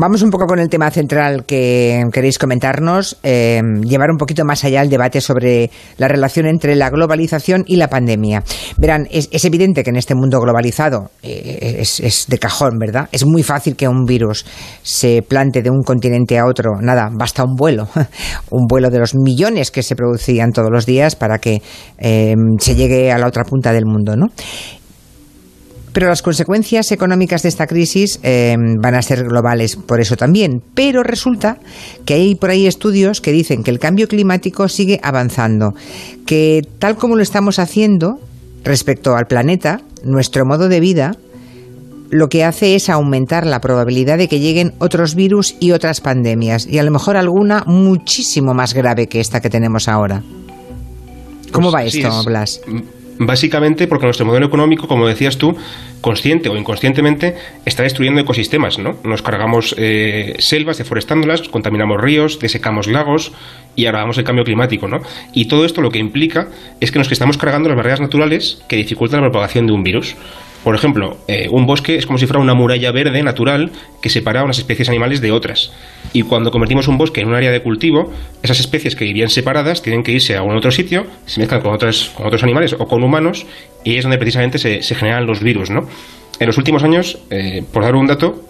Vamos 0.00 0.22
un 0.22 0.30
poco 0.30 0.46
con 0.46 0.60
el 0.60 0.68
tema 0.68 0.92
central 0.92 1.44
que 1.44 2.04
queréis 2.12 2.38
comentarnos, 2.38 3.18
eh, 3.24 3.60
llevar 3.82 4.12
un 4.12 4.16
poquito 4.16 4.44
más 4.44 4.62
allá 4.62 4.80
el 4.80 4.90
debate 4.90 5.20
sobre 5.20 5.72
la 5.96 6.06
relación 6.06 6.46
entre 6.46 6.76
la 6.76 6.88
globalización 6.88 7.64
y 7.66 7.74
la 7.74 7.88
pandemia. 7.88 8.44
Verán, 8.76 9.08
es, 9.10 9.44
evidente 9.44 9.82
que 9.82 9.90
en 9.90 9.96
este 9.96 10.14
mundo 10.14 10.38
globalizado 10.38 11.10
eh, 11.24 11.78
es, 11.80 12.26
de 12.28 12.38
cajón, 12.38 12.78
¿verdad? 12.78 13.08
Es 13.10 13.26
muy 13.26 13.42
fácil 13.42 13.74
que 13.74 13.88
un 13.88 14.04
virus 14.04 14.46
se 14.84 15.22
plante 15.22 15.62
de 15.62 15.70
un 15.70 15.82
continente 15.82 16.38
a 16.38 16.46
otro. 16.46 16.80
Nada, 16.80 17.08
basta 17.12 17.42
un 17.42 17.56
vuelo, 17.56 17.88
un 18.50 18.68
vuelo 18.68 18.90
de 18.90 19.00
los 19.00 19.16
millones 19.16 19.72
que 19.72 19.82
se 19.82 19.96
producían 19.96 20.52
todos 20.52 20.70
los 20.70 20.86
días 20.86 21.16
para 21.16 21.38
que 21.38 21.60
eh, 21.98 22.36
se 22.60 22.76
llegue 22.76 23.10
a 23.10 23.18
la 23.18 23.26
otra 23.26 23.42
punta 23.42 23.72
del 23.72 23.84
mundo, 23.84 24.14
¿no? 24.14 24.28
Pero 25.98 26.10
las 26.10 26.22
consecuencias 26.22 26.92
económicas 26.92 27.42
de 27.42 27.48
esta 27.48 27.66
crisis 27.66 28.20
eh, 28.22 28.54
van 28.56 28.94
a 28.94 29.02
ser 29.02 29.24
globales 29.24 29.74
por 29.74 30.00
eso 30.00 30.16
también. 30.16 30.62
Pero 30.72 31.02
resulta 31.02 31.58
que 32.04 32.14
hay 32.14 32.36
por 32.36 32.50
ahí 32.50 32.68
estudios 32.68 33.20
que 33.20 33.32
dicen 33.32 33.64
que 33.64 33.72
el 33.72 33.80
cambio 33.80 34.06
climático 34.06 34.68
sigue 34.68 35.00
avanzando, 35.02 35.74
que 36.24 36.62
tal 36.78 36.94
como 36.94 37.16
lo 37.16 37.22
estamos 37.24 37.58
haciendo 37.58 38.20
respecto 38.62 39.16
al 39.16 39.26
planeta, 39.26 39.80
nuestro 40.04 40.46
modo 40.46 40.68
de 40.68 40.78
vida 40.78 41.16
lo 42.10 42.28
que 42.28 42.44
hace 42.44 42.76
es 42.76 42.90
aumentar 42.90 43.44
la 43.44 43.60
probabilidad 43.60 44.18
de 44.18 44.28
que 44.28 44.38
lleguen 44.38 44.74
otros 44.78 45.16
virus 45.16 45.56
y 45.58 45.72
otras 45.72 46.00
pandemias, 46.00 46.64
y 46.64 46.78
a 46.78 46.84
lo 46.84 46.92
mejor 46.92 47.16
alguna 47.16 47.64
muchísimo 47.66 48.54
más 48.54 48.72
grave 48.72 49.08
que 49.08 49.18
esta 49.18 49.40
que 49.40 49.50
tenemos 49.50 49.88
ahora. 49.88 50.22
¿Cómo 51.50 51.72
pues 51.72 51.74
va 51.74 51.86
esto, 51.88 52.22
Blas? 52.22 52.60
Básicamente 53.18 53.88
porque 53.88 54.06
nuestro 54.06 54.26
modelo 54.26 54.46
económico, 54.46 54.86
como 54.86 55.06
decías 55.06 55.38
tú, 55.38 55.56
consciente 56.00 56.48
o 56.48 56.56
inconscientemente, 56.56 57.34
está 57.64 57.82
destruyendo 57.82 58.20
ecosistemas, 58.20 58.78
¿no? 58.78 58.96
Nos 59.02 59.22
cargamos 59.22 59.74
eh, 59.76 60.36
selvas 60.38 60.78
deforestándolas, 60.78 61.48
contaminamos 61.48 62.00
ríos, 62.00 62.38
desecamos 62.38 62.86
lagos 62.86 63.32
y 63.74 63.86
agravamos 63.86 64.18
el 64.18 64.24
cambio 64.24 64.44
climático, 64.44 64.86
¿no? 64.86 64.98
Y 65.32 65.46
todo 65.48 65.64
esto 65.64 65.80
lo 65.80 65.90
que 65.90 65.98
implica 65.98 66.48
es 66.80 66.92
que 66.92 66.98
nos 66.98 67.10
estamos 67.10 67.38
cargando 67.38 67.68
las 67.68 67.76
barreras 67.76 68.00
naturales 68.00 68.62
que 68.68 68.76
dificultan 68.76 69.20
la 69.20 69.30
propagación 69.30 69.66
de 69.66 69.72
un 69.72 69.82
virus. 69.82 70.14
Por 70.64 70.74
ejemplo, 70.74 71.18
eh, 71.28 71.48
un 71.50 71.66
bosque 71.66 71.96
es 71.96 72.06
como 72.06 72.18
si 72.18 72.26
fuera 72.26 72.40
una 72.40 72.54
muralla 72.54 72.90
verde 72.90 73.22
natural 73.22 73.70
que 74.02 74.10
separa 74.10 74.44
unas 74.44 74.58
especies 74.58 74.88
animales 74.88 75.20
de 75.20 75.30
otras. 75.30 75.72
Y 76.12 76.22
cuando 76.22 76.50
convertimos 76.50 76.88
un 76.88 76.98
bosque 76.98 77.20
en 77.20 77.28
un 77.28 77.34
área 77.34 77.50
de 77.50 77.62
cultivo, 77.62 78.12
esas 78.42 78.60
especies 78.60 78.96
que 78.96 79.04
vivían 79.04 79.30
separadas 79.30 79.82
tienen 79.82 80.02
que 80.02 80.12
irse 80.12 80.34
a 80.34 80.38
algún 80.38 80.56
otro 80.56 80.70
sitio, 80.70 81.06
se 81.26 81.40
mezclan 81.40 81.60
con, 81.60 81.72
otros, 81.72 82.10
con 82.14 82.26
otros 82.26 82.42
animales 82.42 82.74
o 82.78 82.86
con 82.86 83.02
humanos, 83.02 83.46
y 83.84 83.96
es 83.96 84.02
donde 84.02 84.18
precisamente 84.18 84.58
se, 84.58 84.82
generan 84.94 85.26
los 85.26 85.42
virus, 85.42 85.70
¿no? 85.70 85.88
En 86.40 86.46
los 86.46 86.58
últimos 86.58 86.82
años, 86.82 87.18
eh, 87.30 87.64
por 87.72 87.82
dar 87.82 87.94
un 87.94 88.06
dato, 88.06 88.42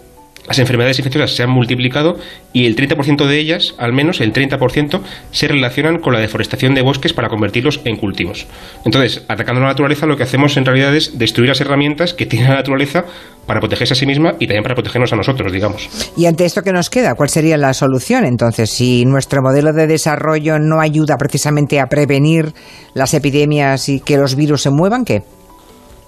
las 0.49 0.59
enfermedades 0.59 0.99
infecciosas 0.99 1.37
se 1.37 1.43
han 1.43 1.51
multiplicado 1.51 2.17
y 2.53 2.67
el 2.67 2.75
30% 2.75 3.27
de 3.27 3.39
ellas, 3.39 3.75
al 3.79 3.93
menos 3.93 4.21
el 4.21 4.33
30%, 4.33 5.01
se 5.31 5.49
relacionan 5.49 5.99
con 5.99 6.15
la 6.15 6.21
deforestación 6.21 6.75
de 6.75 6.83
bosques 6.83 7.13
para 7.13 7.29
convertirlos 7.29 7.81
en 7.85 7.97
cultivos. 7.97 8.47
Entonces, 8.85 9.25
atacando 9.29 9.61
la 9.61 9.69
naturaleza, 9.69 10.07
lo 10.07 10.17
que 10.17 10.23
hacemos 10.23 10.57
en 10.57 10.65
realidad 10.65 10.97
es 10.97 11.19
destruir 11.19 11.49
las 11.49 11.61
herramientas 11.61 12.15
que 12.15 12.27
tiene 12.27 12.49
la 12.49 12.57
naturaleza 12.57 13.05
para 13.47 13.61
protegerse 13.61 13.95
a 13.95 13.97
sí 13.97 14.07
misma 14.07 14.35
y 14.39 14.47
también 14.47 14.63
para 14.63 14.75
protegernos 14.75 15.13
a 15.13 15.17
nosotros, 15.17 15.53
digamos. 15.53 15.89
Y 16.17 16.27
ante 16.27 16.45
esto 16.45 16.63
que 16.63 16.73
nos 16.73 16.91
queda, 16.91 17.15
¿cuál 17.15 17.29
sería 17.29 17.57
la 17.57 17.73
solución 17.73 18.25
entonces? 18.25 18.71
Si 18.71 19.05
nuestro 19.05 19.43
modelo 19.43 19.73
de 19.73 19.87
desarrollo 19.87 20.59
no 20.59 20.81
ayuda 20.81 21.17
precisamente 21.19 21.81
a 21.81 21.87
prevenir 21.87 22.53
las 22.95 23.15
epidemias 23.15 23.89
y 23.89 24.01
que 24.01 24.17
los 24.17 24.35
virus 24.35 24.63
se 24.63 24.71
muevan, 24.71 25.05
¿qué? 25.05 25.23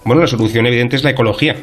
Bueno, 0.03 0.21
la 0.21 0.27
solución 0.27 0.65
evidente 0.65 0.95
es 0.95 1.03
la 1.03 1.11
ecología. 1.11 1.57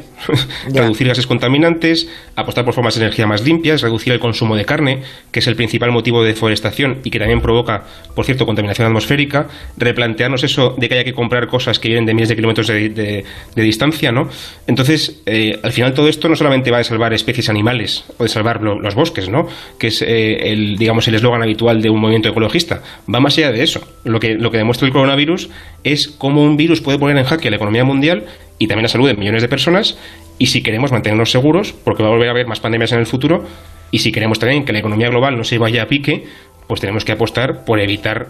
reducir 0.73 1.07
gases 1.07 1.27
contaminantes, 1.27 2.07
apostar 2.37 2.63
por 2.63 2.73
formas 2.73 2.95
de 2.95 3.01
energía 3.01 3.27
más 3.27 3.43
limpias, 3.43 3.81
reducir 3.81 4.13
el 4.13 4.19
consumo 4.19 4.55
de 4.55 4.63
carne, 4.63 5.01
que 5.31 5.39
es 5.39 5.47
el 5.47 5.57
principal 5.57 5.91
motivo 5.91 6.21
de 6.21 6.29
deforestación 6.29 6.99
y 7.03 7.09
que 7.09 7.19
también 7.19 7.41
provoca, 7.41 7.83
por 8.15 8.23
cierto, 8.23 8.45
contaminación 8.45 8.87
atmosférica, 8.87 9.47
replantearnos 9.75 10.43
eso 10.43 10.75
de 10.77 10.87
que 10.87 10.95
haya 10.95 11.03
que 11.03 11.13
comprar 11.13 11.47
cosas 11.47 11.79
que 11.79 11.89
vienen 11.89 12.05
de 12.05 12.13
miles 12.13 12.29
de 12.29 12.35
kilómetros 12.35 12.67
de, 12.67 13.25
distancia, 13.55 14.11
¿no? 14.13 14.29
Entonces, 14.67 15.21
eh, 15.25 15.59
al 15.61 15.73
final 15.73 15.93
todo 15.93 16.07
esto 16.07 16.29
no 16.29 16.35
solamente 16.37 16.71
va 16.71 16.79
a 16.79 16.83
salvar 16.83 17.13
especies 17.13 17.49
animales 17.49 18.05
o 18.17 18.23
de 18.23 18.29
salvar 18.29 18.61
los 18.61 18.95
bosques, 18.95 19.27
¿no? 19.27 19.47
Que 19.77 19.87
es 19.87 20.01
eh, 20.01 20.51
el, 20.51 20.77
digamos, 20.77 21.07
el 21.09 21.15
eslogan 21.15 21.43
habitual 21.43 21.81
de 21.81 21.89
un 21.89 21.99
movimiento 21.99 22.29
ecologista. 22.29 22.81
Va 23.13 23.19
más 23.19 23.37
allá 23.37 23.51
de 23.51 23.63
eso. 23.63 23.85
Lo 24.05 24.19
que, 24.19 24.35
lo 24.35 24.49
que 24.49 24.57
demuestra 24.57 24.87
el 24.87 24.93
coronavirus 24.93 25.49
es 25.83 26.07
cómo 26.07 26.43
un 26.43 26.57
virus 26.57 26.81
puede 26.81 26.97
poner 26.97 27.17
en 27.17 27.25
jaque 27.25 27.49
la 27.49 27.57
economía 27.57 27.83
mundial 27.83 28.25
y 28.59 28.67
también 28.67 28.83
la 28.83 28.89
salud 28.89 29.07
de 29.07 29.15
millones 29.15 29.41
de 29.41 29.47
personas. 29.47 29.97
Y 30.37 30.47
si 30.47 30.61
queremos 30.61 30.91
mantenernos 30.91 31.31
seguros, 31.31 31.73
porque 31.73 32.03
va 32.03 32.09
a 32.09 32.11
volver 32.11 32.27
a 32.27 32.31
haber 32.31 32.45
más 32.45 32.59
pandemias 32.59 32.91
en 32.91 32.99
el 32.99 33.07
futuro, 33.07 33.45
y 33.89 33.99
si 33.99 34.11
queremos 34.11 34.37
también 34.37 34.65
que 34.65 34.73
la 34.73 34.79
economía 34.79 35.09
global 35.09 35.37
no 35.37 35.43
se 35.43 35.57
vaya 35.57 35.83
a 35.83 35.87
pique, 35.87 36.27
pues 36.67 36.79
tenemos 36.79 37.03
que 37.03 37.13
apostar 37.13 37.65
por 37.65 37.79
evitar 37.79 38.27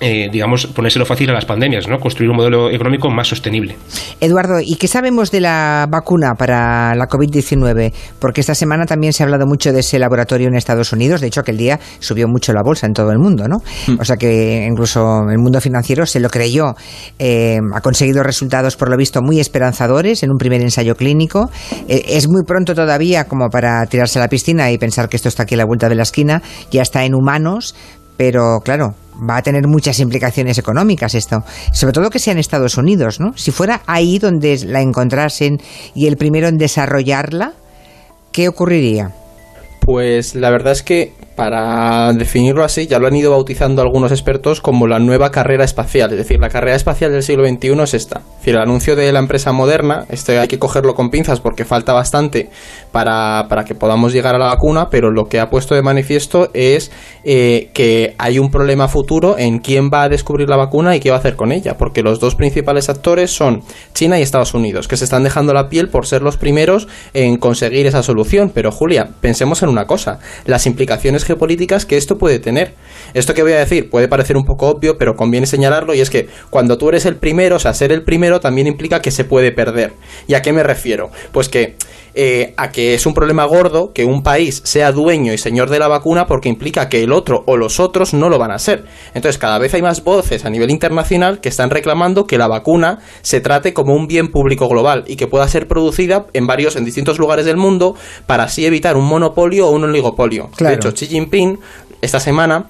eh, 0.00 0.28
digamos, 0.32 0.66
ponérselo 0.66 1.06
fácil 1.06 1.30
a 1.30 1.32
las 1.32 1.44
pandemias, 1.44 1.86
¿no? 1.88 1.98
Construir 1.98 2.30
un 2.30 2.36
modelo 2.36 2.70
económico 2.70 3.08
más 3.10 3.28
sostenible. 3.28 3.76
Eduardo, 4.20 4.60
¿y 4.60 4.76
qué 4.76 4.88
sabemos 4.88 5.30
de 5.30 5.40
la 5.40 5.86
vacuna 5.88 6.34
para 6.36 6.94
la 6.94 7.06
COVID-19? 7.06 7.92
Porque 8.18 8.40
esta 8.40 8.54
semana 8.54 8.84
también 8.84 9.12
se 9.12 9.22
ha 9.22 9.26
hablado 9.26 9.46
mucho 9.46 9.72
de 9.72 9.80
ese 9.80 9.98
laboratorio 9.98 10.48
en 10.48 10.54
Estados 10.54 10.92
Unidos. 10.92 11.20
De 11.20 11.28
hecho, 11.28 11.40
aquel 11.40 11.56
día 11.56 11.78
subió 12.00 12.26
mucho 12.26 12.52
la 12.52 12.62
bolsa 12.64 12.86
en 12.86 12.94
todo 12.94 13.12
el 13.12 13.18
mundo, 13.18 13.46
¿no? 13.46 13.58
Mm. 13.86 14.00
O 14.00 14.04
sea 14.04 14.16
que 14.16 14.66
incluso 14.68 15.28
el 15.30 15.38
mundo 15.38 15.60
financiero 15.60 16.04
se 16.04 16.20
lo 16.20 16.28
creyó. 16.30 16.74
Eh, 17.18 17.58
ha 17.72 17.80
conseguido 17.80 18.22
resultados, 18.22 18.76
por 18.76 18.90
lo 18.90 18.96
visto, 18.96 19.22
muy 19.22 19.40
esperanzadores 19.40 20.22
en 20.22 20.30
un 20.30 20.38
primer 20.38 20.62
ensayo 20.62 20.96
clínico. 20.96 21.50
Eh, 21.88 22.02
es 22.08 22.28
muy 22.28 22.42
pronto 22.44 22.74
todavía 22.74 23.24
como 23.24 23.48
para 23.50 23.86
tirarse 23.86 24.18
a 24.18 24.22
la 24.22 24.28
piscina 24.28 24.70
y 24.72 24.78
pensar 24.78 25.08
que 25.08 25.16
esto 25.16 25.28
está 25.28 25.44
aquí 25.44 25.54
a 25.54 25.58
la 25.58 25.64
vuelta 25.64 25.88
de 25.88 25.94
la 25.94 26.02
esquina. 26.02 26.42
Ya 26.70 26.82
está 26.82 27.04
en 27.04 27.14
humanos, 27.14 27.74
pero 28.16 28.60
claro, 28.64 28.94
va 29.28 29.36
a 29.36 29.42
tener 29.42 29.66
muchas 29.66 30.00
implicaciones 30.00 30.58
económicas 30.58 31.14
esto, 31.14 31.44
sobre 31.72 31.92
todo 31.92 32.10
que 32.10 32.18
sea 32.18 32.32
en 32.32 32.38
Estados 32.38 32.76
Unidos, 32.76 33.20
¿no? 33.20 33.36
Si 33.36 33.50
fuera 33.50 33.82
ahí 33.86 34.18
donde 34.18 34.58
la 34.66 34.80
encontrasen 34.80 35.60
y 35.94 36.06
el 36.06 36.16
primero 36.16 36.48
en 36.48 36.58
desarrollarla, 36.58 37.52
¿qué 38.32 38.48
ocurriría? 38.48 39.12
Pues 39.84 40.36
la 40.36 40.50
verdad 40.50 40.72
es 40.72 40.82
que 40.82 41.12
para 41.34 42.12
definirlo 42.12 42.62
así, 42.62 42.86
ya 42.86 42.98
lo 42.98 43.06
han 43.06 43.16
ido 43.16 43.30
bautizando 43.30 43.82
algunos 43.82 44.12
expertos 44.12 44.60
como 44.60 44.86
la 44.86 44.98
nueva 44.98 45.30
carrera 45.30 45.64
espacial. 45.64 46.10
Es 46.12 46.18
decir, 46.18 46.38
la 46.38 46.50
carrera 46.50 46.76
espacial 46.76 47.10
del 47.10 47.22
siglo 47.22 47.44
XXI 47.46 47.82
es 47.82 47.94
esta. 47.94 48.18
Es 48.18 48.38
decir, 48.38 48.54
el 48.54 48.60
anuncio 48.60 48.96
de 48.96 49.10
la 49.12 49.18
empresa 49.18 49.50
moderna, 49.52 50.04
este 50.08 50.38
hay 50.38 50.48
que 50.48 50.58
cogerlo 50.58 50.94
con 50.94 51.10
pinzas 51.10 51.40
porque 51.40 51.64
falta 51.64 51.92
bastante 51.92 52.50
para, 52.92 53.46
que 53.66 53.74
podamos 53.74 54.12
llegar 54.12 54.34
a 54.34 54.38
la 54.38 54.46
vacuna, 54.46 54.88
pero 54.90 55.10
lo 55.10 55.24
que 55.24 55.40
ha 55.40 55.48
puesto 55.48 55.74
de 55.74 55.82
manifiesto 55.82 56.50
es 56.54 56.92
eh, 57.24 57.70
que 57.72 58.14
hay 58.18 58.38
un 58.38 58.50
problema 58.50 58.88
futuro 58.88 59.36
en 59.38 59.58
quién 59.58 59.90
va 59.92 60.04
a 60.04 60.08
descubrir 60.08 60.48
la 60.48 60.56
vacuna 60.56 60.94
y 60.94 61.00
qué 61.00 61.10
va 61.10 61.16
a 61.16 61.20
hacer 61.20 61.36
con 61.36 61.50
ella, 61.50 61.76
porque 61.78 62.02
los 62.02 62.20
dos 62.20 62.34
principales 62.34 62.88
actores 62.88 63.30
son 63.30 63.62
China 63.94 64.18
y 64.18 64.22
Estados 64.22 64.54
Unidos, 64.54 64.86
que 64.86 64.96
se 64.96 65.04
están 65.04 65.24
dejando 65.24 65.54
la 65.54 65.68
piel 65.68 65.88
por 65.88 66.06
ser 66.06 66.22
los 66.22 66.36
primeros 66.36 66.88
en 67.14 67.36
conseguir 67.38 67.86
esa 67.86 68.02
solución. 68.02 68.50
Pero 68.54 68.70
Julia, 68.70 69.08
pensemos 69.20 69.62
en 69.62 69.70
una 69.72 69.86
cosa, 69.86 70.20
las 70.44 70.66
implicaciones 70.66 71.24
geopolíticas 71.24 71.86
que 71.86 71.96
esto 71.96 72.18
puede 72.18 72.38
tener. 72.38 72.74
Esto 73.14 73.34
que 73.34 73.42
voy 73.42 73.52
a 73.52 73.58
decir 73.58 73.90
puede 73.90 74.08
parecer 74.08 74.36
un 74.36 74.44
poco 74.44 74.68
obvio, 74.68 74.96
pero 74.98 75.14
conviene 75.14 75.46
señalarlo 75.46 75.94
y 75.94 76.00
es 76.00 76.10
que 76.10 76.28
cuando 76.50 76.78
tú 76.78 76.88
eres 76.88 77.06
el 77.06 77.16
primero, 77.16 77.56
o 77.56 77.58
sea, 77.58 77.74
ser 77.74 77.92
el 77.92 78.04
primero 78.04 78.40
también 78.40 78.66
implica 78.66 79.00
que 79.00 79.10
se 79.10 79.24
puede 79.24 79.52
perder. 79.52 79.92
¿Y 80.26 80.34
a 80.34 80.42
qué 80.42 80.52
me 80.52 80.62
refiero? 80.62 81.10
Pues 81.32 81.48
que 81.48 81.76
eh, 82.14 82.54
a 82.56 82.70
que 82.72 82.94
es 82.94 83.06
un 83.06 83.14
problema 83.14 83.44
gordo 83.44 83.92
que 83.92 84.04
un 84.04 84.22
país 84.22 84.60
sea 84.64 84.92
dueño 84.92 85.32
y 85.32 85.38
señor 85.38 85.70
de 85.70 85.78
la 85.78 85.88
vacuna 85.88 86.26
porque 86.26 86.48
implica 86.48 86.88
que 86.88 87.02
el 87.02 87.12
otro 87.12 87.42
o 87.46 87.56
los 87.56 87.80
otros 87.80 88.14
no 88.14 88.28
lo 88.28 88.38
van 88.38 88.50
a 88.50 88.58
ser. 88.58 88.84
Entonces 89.14 89.38
cada 89.38 89.58
vez 89.58 89.74
hay 89.74 89.82
más 89.82 90.04
voces 90.04 90.44
a 90.44 90.50
nivel 90.50 90.70
internacional 90.70 91.40
que 91.40 91.48
están 91.48 91.70
reclamando 91.70 92.26
que 92.26 92.38
la 92.38 92.48
vacuna 92.48 93.00
se 93.22 93.40
trate 93.40 93.72
como 93.72 93.94
un 93.94 94.06
bien 94.06 94.28
público 94.28 94.68
global 94.68 95.04
y 95.06 95.16
que 95.16 95.26
pueda 95.26 95.48
ser 95.48 95.68
producida 95.68 96.26
en 96.32 96.46
varios, 96.46 96.76
en 96.76 96.84
distintos 96.84 97.18
lugares 97.18 97.46
del 97.46 97.56
mundo 97.56 97.94
para 98.26 98.44
así 98.44 98.66
evitar 98.66 98.96
un 98.96 99.04
monopolio 99.04 99.68
o 99.68 99.70
un 99.70 99.84
oligopolio. 99.84 100.50
De 100.58 100.74
hecho, 100.74 100.92
Xi 100.92 101.06
Jinping 101.06 101.58
esta 102.02 102.20
semana 102.20 102.66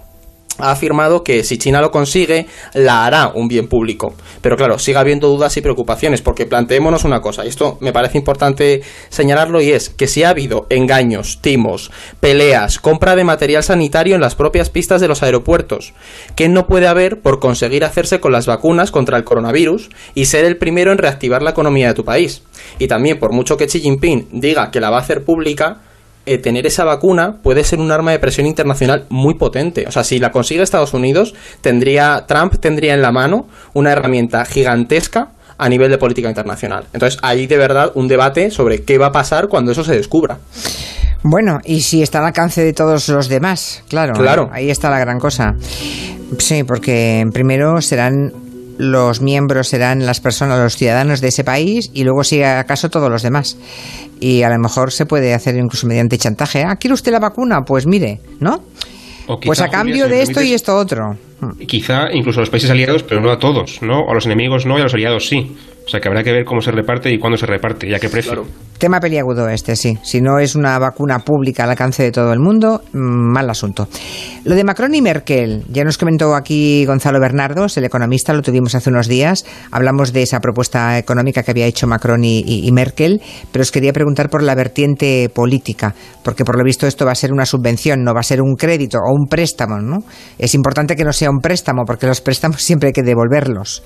ha 0.59 0.71
afirmado 0.71 1.25
que 1.25 1.45
si 1.45 1.59
China 1.59 1.81
lo 1.81 1.91
consigue, 1.91 2.47
la 2.75 3.05
hará 3.05 3.33
un 3.35 3.49
bien 3.49 3.69
público. 3.69 4.15
Pero 4.41 4.57
claro, 4.57 4.79
sigue 4.79 4.99
habiendo 4.99 5.29
dudas 5.29 5.57
y 5.57 5.61
preocupaciones, 5.61 6.23
porque 6.23 6.47
planteémonos 6.47 7.05
una 7.05 7.21
cosa, 7.21 7.45
y 7.45 7.49
esto 7.49 7.79
me 7.81 7.93
parece 7.93 8.19
importante 8.19 8.83
señalarlo, 9.09 9.61
y 9.61 9.71
es 9.71 9.91
que 9.91 10.07
si 10.07 10.23
ha 10.23 10.31
habido 10.31 10.67
engaños, 10.71 11.41
timos, 11.41 11.91
peleas, 12.21 12.79
compra 12.79 13.17
de 13.17 13.25
material 13.25 13.63
sanitario 13.63 14.15
en 14.15 14.21
las 14.21 14.35
propias 14.35 14.71
pistas 14.71 15.01
de 15.01 15.09
los 15.09 15.23
aeropuertos, 15.23 15.95
¿qué 16.37 16.49
no 16.49 16.67
puede 16.67 16.87
haber 16.87 17.21
por 17.21 17.41
conseguir 17.41 17.85
hacerse 17.85 18.21
con 18.21 18.33
las 18.33 18.47
vacunas 18.47 18.91
contra 18.91 19.17
el 19.17 19.25
coronavirus 19.25 19.91
y 20.15 20.27
ser 20.27 20.45
el 20.45 20.59
primero 20.59 20.93
en 20.93 20.99
reactivar 20.99 21.43
la 21.43 21.51
economía 21.51 21.89
de 21.89 21.95
tu 21.95 22.05
país? 22.05 22.43
Y 22.79 22.89
también, 22.89 23.19
por 23.19 23.33
mucho 23.33 23.57
que 23.57 23.67
Xi 23.67 23.81
Jinping 23.81 24.29
diga 24.33 24.71
que 24.71 24.81
la 24.81 24.91
va 24.91 24.99
a 24.99 25.01
hacer 25.01 25.25
pública, 25.25 25.81
eh, 26.27 26.39
tener 26.39 26.67
esa 26.67 26.85
vacuna 26.85 27.37
puede 27.43 27.65
ser 27.65 27.81
un 27.81 27.91
arma 27.91 28.13
de 28.13 28.19
presión 28.19 28.47
internacional 28.47 29.07
muy 29.09 29.35
potente. 29.35 29.85
O 29.87 29.93
sea, 29.93 30.05
si 30.05 30.19
la 30.19 30.31
consigue 30.33 30.63
Estados 30.63 30.95
Unidos, 30.95 31.35
tendría 31.61 32.25
Trump 32.27 32.57
tendría 32.61 32.95
en 32.95 33.03
la 33.03 33.13
mano 33.13 33.49
una 33.75 33.93
herramienta 33.93 34.45
gigantesca 34.45 35.31
a 35.59 35.69
nivel 35.69 35.91
de 35.91 35.99
política 35.99 36.29
internacional. 36.29 36.85
Entonces, 36.93 37.19
hay 37.23 37.47
de 37.47 37.57
verdad 37.57 37.93
un 37.95 38.09
debate 38.09 38.51
sobre 38.51 38.83
qué 38.83 38.99
va 38.99 39.07
a 39.07 39.13
pasar 39.13 39.49
cuando 39.49 39.73
eso 39.73 39.85
se 39.85 39.95
descubra. 39.95 40.39
Bueno, 41.23 41.61
y 41.65 41.83
si 41.83 42.03
está 42.03 42.19
al 42.19 42.27
alcance 42.27 42.65
de 42.65 42.73
todos 42.73 43.09
los 43.09 43.29
demás, 43.29 43.85
claro. 43.89 44.15
Claro. 44.15 44.51
Ahí 44.53 44.71
está 44.71 44.91
la 44.91 44.99
gran 44.99 45.21
cosa. 45.21 45.55
Sí, 46.39 46.65
porque 46.65 47.29
primero 47.33 47.81
serán 47.81 48.33
los 48.79 49.21
miembros 49.21 49.69
serán 49.69 50.05
las 50.07 50.21
personas, 50.21 50.59
los 50.59 50.77
ciudadanos 50.77 51.21
de 51.21 51.29
ese 51.29 51.45
país 51.45 51.91
y 51.95 52.05
luego 52.05 52.25
si 52.25 52.43
acaso 52.43 52.91
todos 52.91 53.11
los 53.11 53.23
demás. 53.23 53.57
Y 54.21 54.43
a 54.43 54.51
lo 54.51 54.59
mejor 54.59 54.93
se 54.93 55.07
puede 55.07 55.35
hacer 55.35 55.57
incluso 55.57 55.87
mediante 55.87 56.19
chantaje. 56.19 56.65
Ah, 56.65 56.77
¿quiere 56.77 56.95
usted 56.95 57.13
la 57.13 57.19
vacuna? 57.19 57.63
Pues 57.67 57.87
mire, 57.87 58.21
¿no? 58.41 58.63
pues 59.45 59.61
a 59.61 59.69
cambio 59.69 60.09
de 60.09 60.23
esto 60.23 60.43
y 60.43 60.53
esto 60.53 60.77
otro. 60.77 61.17
Quizá 61.67 62.13
incluso 62.13 62.41
a 62.41 62.43
los 62.43 62.51
países 62.51 62.71
aliados, 62.71 63.03
pero 63.03 63.21
no 63.21 63.31
a 63.31 63.39
todos, 63.39 63.81
¿no? 63.83 64.09
A 64.09 64.15
los 64.15 64.27
enemigos 64.27 64.67
no 64.67 64.79
y 64.79 64.81
a 64.81 64.85
los 64.85 64.95
aliados 64.95 65.29
sí. 65.29 65.57
Sea 65.93 66.01
que 66.01 66.09
habrá 66.09 66.25
que 66.25 66.33
ver 66.33 66.45
cómo 66.45 66.61
se 66.61 66.71
reparte 66.71 67.11
y 67.11 67.19
cuándo 67.19 67.37
se 67.37 67.47
reparte 67.47 67.89
y 67.89 67.95
a 67.95 67.99
qué 67.99 68.09
precio. 68.09 68.45
Tema 68.79 68.99
peliagudo 68.99 69.49
este, 69.49 69.77
sí. 69.77 69.97
Si 70.03 70.21
no 70.21 70.41
es 70.41 70.57
una 70.57 70.77
vacuna 70.79 71.21
pública 71.21 71.63
al 71.63 71.71
alcance 71.71 72.03
de 72.03 72.11
todo 72.11 72.33
el 72.33 72.41
mundo, 72.41 72.83
mm, 72.93 73.33
mal 73.33 73.49
asunto. 73.49 73.87
Lo 74.45 74.57
de 74.57 74.65
Macron 74.65 74.93
y 74.93 75.01
Merkel, 75.01 75.65
ya 75.69 75.85
nos 75.85 75.99
comentó 75.99 76.35
aquí 76.35 76.85
Gonzalo 76.85 77.21
Bernardos, 77.21 77.77
el 77.77 77.85
economista, 77.85 78.33
lo 78.33 78.43
tuvimos 78.43 78.75
hace 78.75 78.91
unos 78.91 79.07
días. 79.07 79.45
Hablamos 79.71 80.13
de 80.13 80.23
esa 80.23 80.41
propuesta 80.41 80.99
económica 80.99 81.45
que 81.45 81.53
había 81.53 81.67
hecho 81.67 81.87
Macron 81.87 82.25
y, 82.25 82.69
Merkel, 82.73 83.23
pero 83.53 83.63
os 83.63 83.71
quería 83.71 83.93
preguntar 83.93 84.29
por 84.31 84.43
la 84.43 84.57
vertiente 84.57 85.31
política, 85.33 85.95
porque 86.25 86.45
por 86.45 86.59
lo 86.59 86.65
visto 86.65 86.89
esto 86.89 87.07
va 87.07 87.13
a 87.13 87.15
ser 87.15 87.33
una 87.33 87.47
subvención, 87.47 88.03
no 88.03 88.15
va 88.15 88.21
a 88.21 88.25
ser 88.25 88.41
un 88.41 88.57
crédito 88.57 88.99
o 88.99 89.15
un 89.15 89.29
préstamo, 89.29 89.79
¿no? 89.79 89.99
Es 90.39 90.55
importante 90.55 90.97
que 90.97 91.05
no 91.05 91.13
sea 91.13 91.31
un 91.31 91.39
préstamo, 91.39 91.85
porque 91.87 92.09
los 92.09 92.21
préstamos 92.21 92.61
siempre 92.63 92.89
hay 92.89 92.93
que 92.93 93.03
devolverlos. 93.03 93.85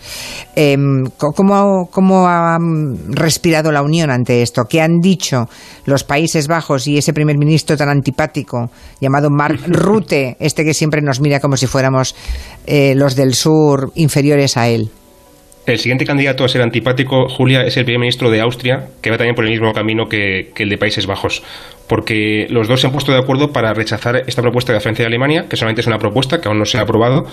Em, 0.54 1.04
¿cómo, 1.18 1.90
¿Cómo 1.96 2.28
ha 2.28 2.58
mm, 2.58 3.12
respirado 3.12 3.72
la 3.72 3.80
Unión 3.80 4.10
ante 4.10 4.42
esto? 4.42 4.66
¿Qué 4.68 4.82
han 4.82 5.00
dicho 5.00 5.48
los 5.86 6.04
Países 6.04 6.46
Bajos 6.46 6.86
y 6.86 6.98
ese 6.98 7.14
primer 7.14 7.38
ministro 7.38 7.74
tan 7.74 7.88
antipático 7.88 8.68
llamado 9.00 9.30
Mark 9.30 9.60
Rutte, 9.66 10.36
este 10.38 10.62
que 10.62 10.74
siempre 10.74 11.00
nos 11.00 11.22
mira 11.22 11.40
como 11.40 11.56
si 11.56 11.66
fuéramos 11.66 12.14
eh, 12.66 12.94
los 12.94 13.16
del 13.16 13.32
sur 13.32 13.92
inferiores 13.94 14.58
a 14.58 14.68
él? 14.68 14.90
El 15.66 15.80
siguiente 15.80 16.04
candidato 16.04 16.44
a 16.44 16.48
ser 16.48 16.62
antipático, 16.62 17.28
Julia, 17.28 17.62
es 17.62 17.76
el 17.76 17.84
primer 17.84 17.98
ministro 17.98 18.30
de 18.30 18.40
Austria, 18.40 18.86
que 19.02 19.10
va 19.10 19.18
también 19.18 19.34
por 19.34 19.44
el 19.44 19.50
mismo 19.50 19.72
camino 19.72 20.08
que, 20.08 20.52
el 20.56 20.68
de 20.68 20.78
Países 20.78 21.08
Bajos, 21.08 21.42
porque 21.88 22.46
los 22.50 22.68
dos 22.68 22.80
se 22.80 22.86
han 22.86 22.92
puesto 22.92 23.10
de 23.10 23.18
acuerdo 23.18 23.52
para 23.52 23.74
rechazar 23.74 24.22
esta 24.28 24.42
propuesta 24.42 24.72
de 24.72 24.78
Francia 24.78 25.02
y 25.02 25.06
Alemania, 25.06 25.46
que 25.50 25.56
solamente 25.56 25.80
es 25.80 25.88
una 25.88 25.98
propuesta 25.98 26.40
que 26.40 26.46
aún 26.46 26.60
no 26.60 26.66
se 26.66 26.78
ha 26.78 26.82
aprobado, 26.82 27.26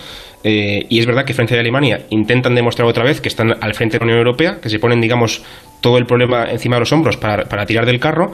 eh, 0.43 0.83
y 0.89 0.97
es 0.97 1.05
verdad 1.05 1.25
que 1.25 1.35
Francia 1.35 1.57
y 1.57 1.59
Alemania 1.59 2.07
intentan 2.09 2.55
demostrar 2.55 2.87
otra 2.87 3.03
vez 3.03 3.21
que 3.21 3.29
están 3.29 3.53
al 3.61 3.75
frente 3.75 3.97
de 3.97 3.99
la 3.99 4.05
Unión 4.05 4.17
Europea, 4.17 4.57
que 4.59 4.69
se 4.69 4.79
ponen, 4.79 4.99
digamos, 4.99 5.43
todo 5.79 5.99
el 5.99 6.07
problema 6.07 6.45
encima 6.49 6.77
de 6.77 6.79
los 6.79 6.91
hombros 6.91 7.17
para, 7.17 7.65
tirar 7.67 7.85
del 7.85 7.99
carro, 7.99 8.31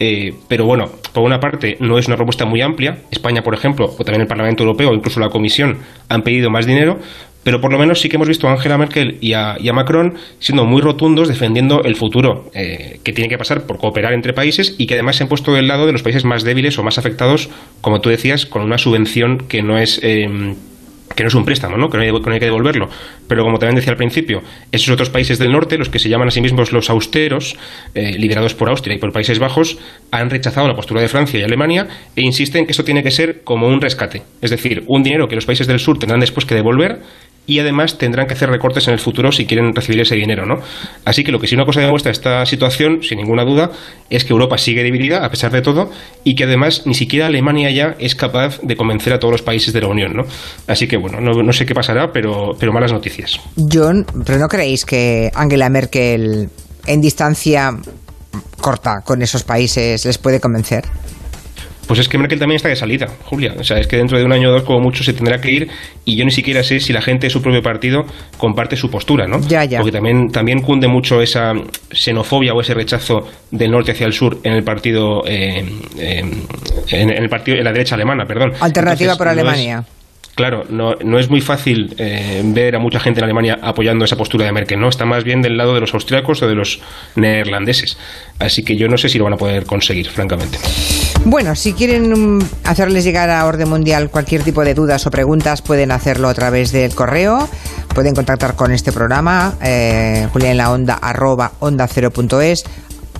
eh, 0.00 0.34
pero 0.46 0.66
bueno, 0.66 0.90
por 1.12 1.24
una 1.24 1.40
parte 1.40 1.76
no 1.80 1.98
es 1.98 2.06
una 2.06 2.16
propuesta 2.16 2.44
muy 2.44 2.60
amplia. 2.60 2.98
España, 3.10 3.42
por 3.42 3.54
ejemplo, 3.54 3.86
o 3.86 4.04
también 4.04 4.20
el 4.20 4.28
Parlamento 4.28 4.62
Europeo, 4.62 4.90
o 4.90 4.94
incluso 4.94 5.18
la 5.18 5.28
Comisión, 5.28 5.78
han 6.08 6.22
pedido 6.22 6.50
más 6.50 6.66
dinero, 6.66 6.98
pero 7.42 7.60
por 7.60 7.72
lo 7.72 7.78
menos 7.78 8.00
sí 8.00 8.08
que 8.08 8.16
hemos 8.16 8.28
visto 8.28 8.48
a 8.48 8.52
Angela 8.52 8.78
Merkel 8.78 9.18
y 9.20 9.32
a, 9.32 9.56
Macron 9.72 10.14
siendo 10.38 10.64
muy 10.64 10.82
rotundos 10.82 11.28
defendiendo 11.28 11.82
el 11.84 11.96
futuro 11.96 12.50
eh, 12.54 13.00
que 13.02 13.12
tiene 13.12 13.28
que 13.28 13.38
pasar 13.38 13.66
por 13.66 13.78
cooperar 13.78 14.12
entre 14.12 14.32
países 14.32 14.74
y 14.78 14.86
que 14.86 14.94
además 14.94 15.16
se 15.16 15.22
han 15.22 15.28
puesto 15.28 15.54
del 15.54 15.68
lado 15.68 15.86
de 15.86 15.92
los 15.92 16.02
países 16.02 16.24
más 16.24 16.44
débiles 16.44 16.78
o 16.78 16.82
más 16.82 16.98
afectados, 16.98 17.48
como 17.80 18.00
tú 18.00 18.10
decías, 18.10 18.46
con 18.46 18.62
una 18.62 18.78
subvención 18.78 19.38
que 19.48 19.62
no 19.62 19.78
es... 19.78 20.00
Eh, 20.02 20.54
que 21.18 21.24
no 21.24 21.28
es 21.28 21.34
un 21.34 21.44
préstamo, 21.44 21.76
¿no? 21.76 21.90
Que, 21.90 21.98
no 21.98 22.02
hay, 22.32 22.38
que 22.38 22.44
devolverlo. 22.44 22.88
Pero 23.26 23.42
como 23.42 23.58
también 23.58 23.74
decía 23.74 23.90
al 23.90 23.96
principio, 23.96 24.40
esos 24.70 24.88
otros 24.90 25.10
países 25.10 25.38
del 25.38 25.50
norte, 25.50 25.76
los 25.76 25.88
que 25.88 25.98
se 25.98 26.08
llaman 26.08 26.28
a 26.28 26.30
sí 26.30 26.40
mismos 26.40 26.72
los 26.72 26.90
austeros, 26.90 27.56
eh, 27.94 28.16
liderados 28.18 28.54
por 28.54 28.68
Austria 28.68 28.94
y 28.94 28.98
por 28.98 29.12
Países 29.12 29.40
Bajos, 29.40 29.78
han 30.12 30.30
rechazado 30.30 30.68
la 30.68 30.76
postura 30.76 31.00
de 31.00 31.08
Francia 31.08 31.40
y 31.40 31.42
Alemania 31.42 31.88
e 32.14 32.22
insisten 32.22 32.66
que 32.66 32.72
eso 32.72 32.84
tiene 32.84 33.02
que 33.02 33.10
ser 33.10 33.42
como 33.42 33.66
un 33.66 33.80
rescate. 33.80 34.22
Es 34.40 34.50
decir, 34.50 34.84
un 34.86 35.02
dinero 35.02 35.26
que 35.26 35.34
los 35.34 35.44
países 35.44 35.66
del 35.66 35.80
sur 35.80 35.98
tendrán 35.98 36.20
después 36.20 36.46
que 36.46 36.54
devolver 36.54 37.00
y 37.48 37.58
además 37.60 37.96
tendrán 37.96 38.26
que 38.26 38.34
hacer 38.34 38.50
recortes 38.50 38.86
en 38.88 38.92
el 38.92 39.00
futuro 39.00 39.32
si 39.32 39.46
quieren 39.46 39.74
recibir 39.74 40.02
ese 40.02 40.14
dinero, 40.14 40.44
¿no? 40.44 40.60
Así 41.06 41.24
que 41.24 41.32
lo 41.32 41.40
que 41.40 41.46
sí 41.46 41.54
una 41.54 41.64
cosa 41.64 41.80
demuestra 41.80 42.12
esta 42.12 42.44
situación, 42.44 43.02
sin 43.02 43.18
ninguna 43.18 43.42
duda, 43.44 43.70
es 44.10 44.26
que 44.26 44.34
Europa 44.34 44.58
sigue 44.58 44.82
dividida 44.82 45.24
a 45.24 45.30
pesar 45.30 45.50
de 45.50 45.62
todo 45.62 45.90
y 46.24 46.34
que 46.34 46.44
además 46.44 46.82
ni 46.84 46.94
siquiera 46.94 47.26
Alemania 47.26 47.70
ya 47.70 47.96
es 47.98 48.14
capaz 48.14 48.60
de 48.62 48.76
convencer 48.76 49.14
a 49.14 49.18
todos 49.18 49.32
los 49.32 49.42
países 49.42 49.72
de 49.72 49.80
la 49.80 49.88
Unión, 49.88 50.12
¿no? 50.14 50.24
Así 50.66 50.86
que 50.86 50.98
bueno, 50.98 51.20
no, 51.22 51.52
sé 51.54 51.64
qué 51.64 51.74
pasará, 51.74 52.12
pero, 52.12 52.50
pero 52.60 52.70
malas 52.70 52.92
noticias. 52.92 53.40
John, 53.56 54.04
¿pero 54.26 54.38
no 54.38 54.46
creéis 54.46 54.84
que 54.84 55.30
Angela 55.34 55.70
Merkel 55.70 56.50
en 56.86 57.00
distancia 57.00 57.70
corta 58.60 58.96
con 59.06 59.22
esos 59.22 59.42
países 59.42 60.04
les 60.04 60.18
puede 60.18 60.38
convencer? 60.38 60.84
Pues 61.88 62.00
es 62.00 62.08
que 62.08 62.18
Merkel 62.18 62.38
también 62.38 62.56
está 62.56 62.68
de 62.68 62.76
salida, 62.76 63.08
Julia. 63.24 63.54
O 63.58 63.64
sea, 63.64 63.78
es 63.78 63.86
que 63.86 63.96
dentro 63.96 64.18
de 64.18 64.24
un 64.24 64.32
año 64.32 64.50
o 64.50 64.52
dos, 64.52 64.62
como 64.62 64.78
mucho, 64.78 65.02
se 65.02 65.14
tendrá 65.14 65.40
que 65.40 65.50
ir 65.50 65.68
y 66.04 66.16
yo 66.16 66.24
ni 66.26 66.30
siquiera 66.30 66.62
sé 66.62 66.80
si 66.80 66.92
la 66.92 67.00
gente 67.00 67.28
de 67.28 67.30
su 67.30 67.40
propio 67.40 67.62
partido 67.62 68.04
comparte 68.36 68.76
su 68.76 68.90
postura, 68.90 69.26
¿no? 69.26 69.40
Ya, 69.48 69.64
ya. 69.64 69.78
Porque 69.78 69.92
también, 69.92 70.30
también 70.30 70.60
cunde 70.60 70.86
mucho 70.86 71.22
esa 71.22 71.54
xenofobia 71.90 72.52
o 72.52 72.60
ese 72.60 72.74
rechazo 72.74 73.26
del 73.50 73.70
norte 73.70 73.92
hacia 73.92 74.06
el 74.06 74.12
sur 74.12 74.38
en 74.44 74.52
el 74.52 74.62
partido, 74.64 75.22
eh, 75.26 75.64
eh, 75.98 76.24
en 76.90 77.10
el 77.10 77.28
partido, 77.30 77.56
en 77.56 77.64
la 77.64 77.72
derecha 77.72 77.94
alemana, 77.94 78.26
perdón. 78.26 78.52
Alternativa 78.60 79.16
por 79.16 79.28
Alemania. 79.28 79.82
Claro, 80.34 80.64
no, 80.68 80.94
no 81.02 81.18
es 81.18 81.28
muy 81.30 81.40
fácil 81.40 81.96
eh, 81.98 82.42
ver 82.44 82.76
a 82.76 82.78
mucha 82.78 83.00
gente 83.00 83.18
en 83.18 83.24
Alemania 83.24 83.58
apoyando 83.60 84.04
esa 84.04 84.14
postura 84.14 84.44
de 84.44 84.52
Merkel, 84.52 84.78
¿no? 84.78 84.88
Está 84.88 85.04
más 85.04 85.24
bien 85.24 85.42
del 85.42 85.56
lado 85.56 85.74
de 85.74 85.80
los 85.80 85.94
austriacos 85.94 86.42
o 86.42 86.46
de 86.46 86.54
los 86.54 86.80
neerlandeses. 87.16 87.98
Así 88.38 88.62
que 88.62 88.76
yo 88.76 88.86
no 88.88 88.98
sé 88.98 89.08
si 89.08 89.18
lo 89.18 89.24
van 89.24 89.32
a 89.32 89.36
poder 89.36 89.64
conseguir, 89.64 90.08
francamente. 90.08 90.58
Bueno, 91.24 91.54
si 91.54 91.72
quieren 91.72 92.38
mm, 92.38 92.48
hacerles 92.64 93.04
llegar 93.04 93.30
a 93.30 93.44
Orden 93.46 93.68
Mundial 93.68 94.10
cualquier 94.10 94.42
tipo 94.42 94.64
de 94.64 94.74
dudas 94.74 95.06
o 95.06 95.10
preguntas, 95.10 95.62
pueden 95.62 95.90
hacerlo 95.90 96.28
a 96.28 96.34
través 96.34 96.72
del 96.72 96.94
correo. 96.94 97.48
Pueden 97.94 98.14
contactar 98.14 98.54
con 98.54 98.72
este 98.72 98.92
programa, 98.92 99.54
eh, 99.62 100.28
en 100.34 100.56
la 100.56 100.70
onda, 100.70 100.94
arroba 100.94 101.52
onda 101.58 101.88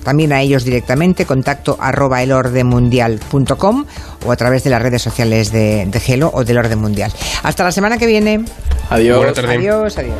también 0.03 0.31
a 0.31 0.41
ellos 0.41 0.63
directamente, 0.63 1.25
contacto 1.25 1.77
arroba 1.79 2.23
elordemundial.com 2.23 3.85
o 4.25 4.31
a 4.31 4.35
través 4.35 4.63
de 4.63 4.69
las 4.69 4.81
redes 4.81 5.01
sociales 5.01 5.51
de, 5.51 5.85
de 5.85 5.99
Gelo 5.99 6.31
o 6.33 6.43
del 6.43 6.57
Orden 6.57 6.79
Mundial. 6.79 7.11
Hasta 7.43 7.63
la 7.63 7.71
semana 7.71 7.97
que 7.97 8.07
viene. 8.07 8.45
Adiós. 8.89 9.37
Adiós, 9.37 9.97
adiós. 9.97 10.19